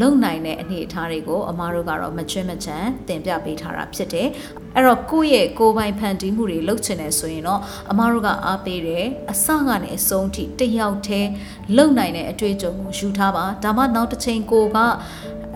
[0.00, 4.28] လုံနိုင်တဲ့အနေအထားတွေကိုအမားတို့ကတော့မချွတ်မချမ်းတင်ပြပေးထားတာဖြစ်တယ်။
[4.76, 11.30] အဲ့တော့ကိုယ့်ရဲ့ကိုယ်ပိုင်ဖန်တီးမှုတွေလုပ်ချင်တယ်ဆိုရင်တော့အမားတို့ကအားပေးတယ်အစကနေအဆုံးထိတယောက်တည်း
[11.76, 14.78] လုံနိုင်တဲ့အတွေ့အကြုံကိုယူထားပါဒါမှနောက်တစ်ချိန်ကိုက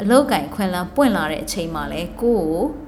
[0.02, 2.46] အလောက်ကင်ခွင်လန်းပွင့်လာတဲ့အချိန်မှာလဲကိုယ့်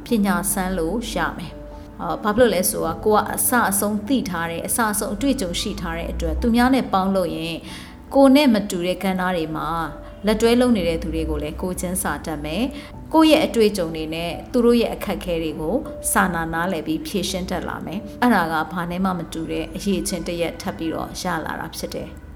[0.09, 1.53] ကိုပညာစမ်းလို့ရမယ်။
[2.01, 7.57] အော်ဘာဖြစ်လို့လဲဆိုတော့ကိုကအစအဆုံးသိထားတယ်အစအဆုံးအတွေ့အကြုံရှိထားတဲ့အတွက်သူများနဲ့ပေါင်းလို့ရင်
[8.15, 9.69] ကိုနဲ့မတူတဲ့ကဏ္ဍတွေမှာ
[10.27, 12.65] လက်တွဲလုပ်နေတဲ့သူတွေကိုလည်းကိုချင်းစာတတ်မယ်။
[13.15, 15.77] ကိုယ့်ရဲ့အတွေ့အကြုံတွေနဲ့သူတို့ရဲ့အခက်အခဲတွေကို
[16.13, 22.11] စာနာနားလည်ပြီးဖြေရှင်းတတ်လာမယ်။အဲ့ဒါကဘာနဲ့မှမတူတဲ့အရေးချင်းတစ်ရက်ထပ်ပြီးတော့ရလာတာဖြစ်တယ်။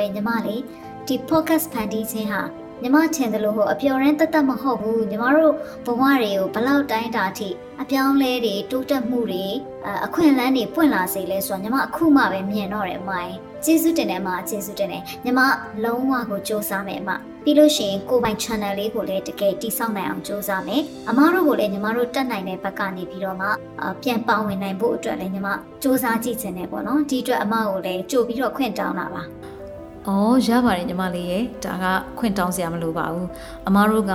[0.00, 0.62] ပြလိုက်မှာပဲညီမလေး
[1.06, 2.42] ဒီ podcast ဖန်တီးခြင်းဟာ
[2.82, 5.54] ညီမထင်တယ်လို့ဟိုအပျော်ရမ်းတက်တက်မဟုတ်ဘူးညီမတို့
[5.86, 7.48] ဘဝတွေကိုဘလောက်တိုင်းတာထိ
[7.82, 9.46] အပြောင်းလဲတွေတိုးတက်မှုတွေ
[9.86, 13.34] အအခွင့်အလမ်းတွေပွင့်လာစေလဲဆိုတော့ညီမအခုမှပဲမြင်တော့တယ်အမရဲ့
[13.64, 15.40] ကျေးဇူးတင်တယ်အမကျေးဇူးတင်တယ်ညီမ
[15.84, 17.10] လုံးဝကိုစူးစမ်းမယ်အမ
[17.44, 23.48] ပြီးလို့ရှိရင်ကိုယ်ပိုင် channel လေးကိုလည်းတကယ်တိစောက်နိုင်အောင်စူးစမ်းမယ်အမတို့ကိုလည်းညီမတို့တက်နိုင်တဲ့ဘက်ကနေပြီးတော့မှ
[23.82, 25.48] အပြန်ပါဝင်နိုင်ဖို့အတွက်လည်းညီမ
[25.82, 29.24] စူးစမ်းကြည့်ချင်တယ်ပေါ့နော်ဒီအတွက်အမကိုလည်းကြိုပြီးတော့ခွင့်တောင်းတာပါ။
[30.08, 31.84] အော်ရပါတယ်ညီမလေးရဲ့ဒါက
[32.18, 33.26] ခွင့်တောင်းစရာမလိုပါဘူး။
[33.68, 34.14] အမားတို့က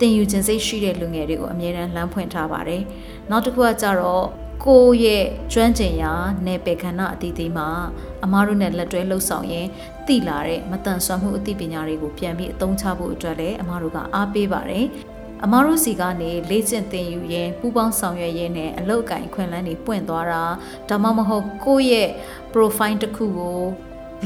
[0.00, 2.82] တင်ယူခြင်းစိတ်ရှိတဲ့လူငယ်တွေကိုအမြဲတမ်းလှမ်းဖွင့်ထားပါတယ်။
[3.30, 4.24] နောက်တစ်ခုကကြတော့
[4.64, 6.12] ကိုယ့်ရဲ့ကျွမ်းကျင်ရာ
[6.46, 7.68] နယ်ပယ်ခန္ဓာအသီးသီးမှာ
[8.24, 9.66] အမားတို့နဲ့လက်တွဲလှုပ်ဆောင်ရင်
[10.06, 14.86] တိလာတဲ့မတန်ဆွမ်းမှုအသိပညာတွေကိုပြန်ပြီးအသုံးချဖို့အတွက်လည်းအမားတို့ကအားပေးပါတယ်။
[15.44, 20.42] အမားတို့စီကနေလေ့ကျင့်သင်ယူရင်းပူးပေါင်းဆောင်ရွက်ရင်းနဲ့အလုပ်အကင်ခွင့်လန်းတွေပွင့်သွားတာ
[20.88, 22.10] ဒါမှမဟုတ်ကိုယ့်ရဲ့
[22.52, 23.62] profile တစ်ခုကို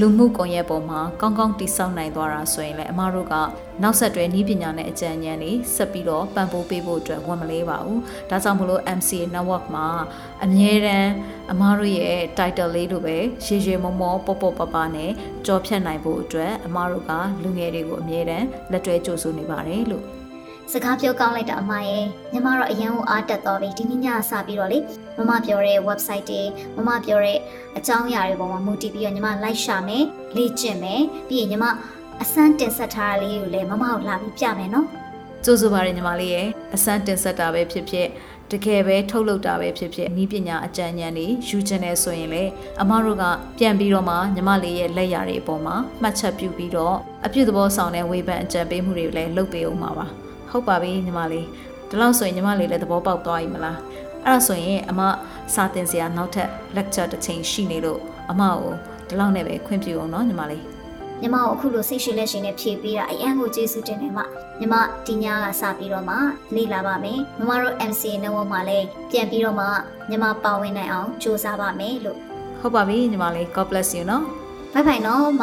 [0.00, 3.34] လူမှုကွန်ရက်ပေါ်မှာကောင်းကောင်းတည်ဆောက်နိုင်သွားတာဆိုရင်လည်းအမားတို့က
[3.82, 7.98] နောက်ဆက်တွဲနည်းပညာနဲ့အကြံဉာဏ်တွေဆက်ပြီးတော့ပံ့ပိုးပေးဖို့အတွက်ဝန်မလေးပါဘူး။
[8.30, 9.86] ဒါကြောင့်မလို့ MCA network မှာ
[10.44, 11.10] အမြဲတမ်း
[11.52, 13.16] အမားတို့ရဲ့ title လေးလိုပဲ
[13.46, 15.10] ရေရေမောမောပေါ့ပေါ့ပပနဲ့
[15.46, 20.23] ကြော်ဖြတ်နိုင်ဖို့အတွက်အမားတို့ကလူငယ်တွေကိုအမြဲတမ်းလက်တွဲကြိုးဆိုနေပါတယ်လို့
[20.72, 22.02] စကားပြောကောင်းလိုက်တာအမရဲ့
[22.32, 24.78] ညီမတော့အရန်ကိုအားတက်သွားပြီဒီနေ့ညစပြီးတော့လေ
[25.16, 26.42] မမပြောတဲ့ website တွေ
[26.76, 27.38] မမပြောတဲ့
[27.78, 30.04] အကြောင်းအရာတွေပေါ်မှာမူတည်ပြီးတော့ညီမ like ရှာမယ်
[30.36, 31.64] လေ့ကျင့်မယ်ပြီးရင်ညီမ
[32.22, 34.86] အစမ်းတင်ဆက်ထားတာလေးကိုလည်းမမကိုလာပြီးပြမယ်နော်
[35.44, 38.08] ကြိုးဆိုပါရညီမလေးရဲ့အစမ်းတင်ဆက်တာပဲဖြစ်ဖြစ်
[38.50, 42.44] တကယ်ပဲထုတ်လုပ်တာပဲဖြစ်ဖြစ်ဤပညာအကြံဉာဏ်တွေယူချင်တယ်ဆိုရင်လေ
[42.82, 43.24] အမတို့က
[43.58, 46.96] ပြန်ပြီးတော့မှညီမလေးရဲ့လက်ရာတွေအပေါ်မှာမှတ်ချက်ပြုပြီးတော့
[47.26, 50.06] အပြုသဘောဆောင်တဲ့ဝေဖန်အကြံပေးမှုတွေလည်းလုပ်ပေးအောင်ပါပါ
[50.54, 51.46] ဟုတ်ပါပြီညီမလေး
[51.88, 53.78] ဒီလောက်ဆိုရင်ညီမလေးလည်းသဘောပေါက်သွားပြီမလား
[54.24, 55.00] အဲ့ဒါဆိုရင်အမ
[55.54, 58.00] စာတင်စရာနောက်ထပ် lecture တစ်ချိန်ရှိနေလို့
[58.30, 58.72] အမကို
[59.08, 60.62] ဒီလောက်နဲ့ပဲခွင့်ပြုအောင်နော်ညီမလေး
[61.20, 64.18] ညီမကိုအခုလိုစိတ်ရှိလက်ရှိနဲ့ဖြည့်ပေးတာအရန်ကိုကျေးဇူးတင်တယ်မ
[64.60, 64.74] ညီမ
[65.06, 66.16] ဒီညကစပြီးတော့မှ
[66.54, 69.66] လေ့လာပါမယ်မမတို့ MC နဝမှာလည်းပြန်ပြီးတော့မှ
[70.10, 72.18] ညီမပါဝင်နိုင်အောင်ကြိုးစားပါမယ်လို့
[72.60, 74.24] ဟုတ်ပါပြီညီမလေး God bless you နော်
[74.72, 75.42] ဘိုင်ဘိုင်နော်မ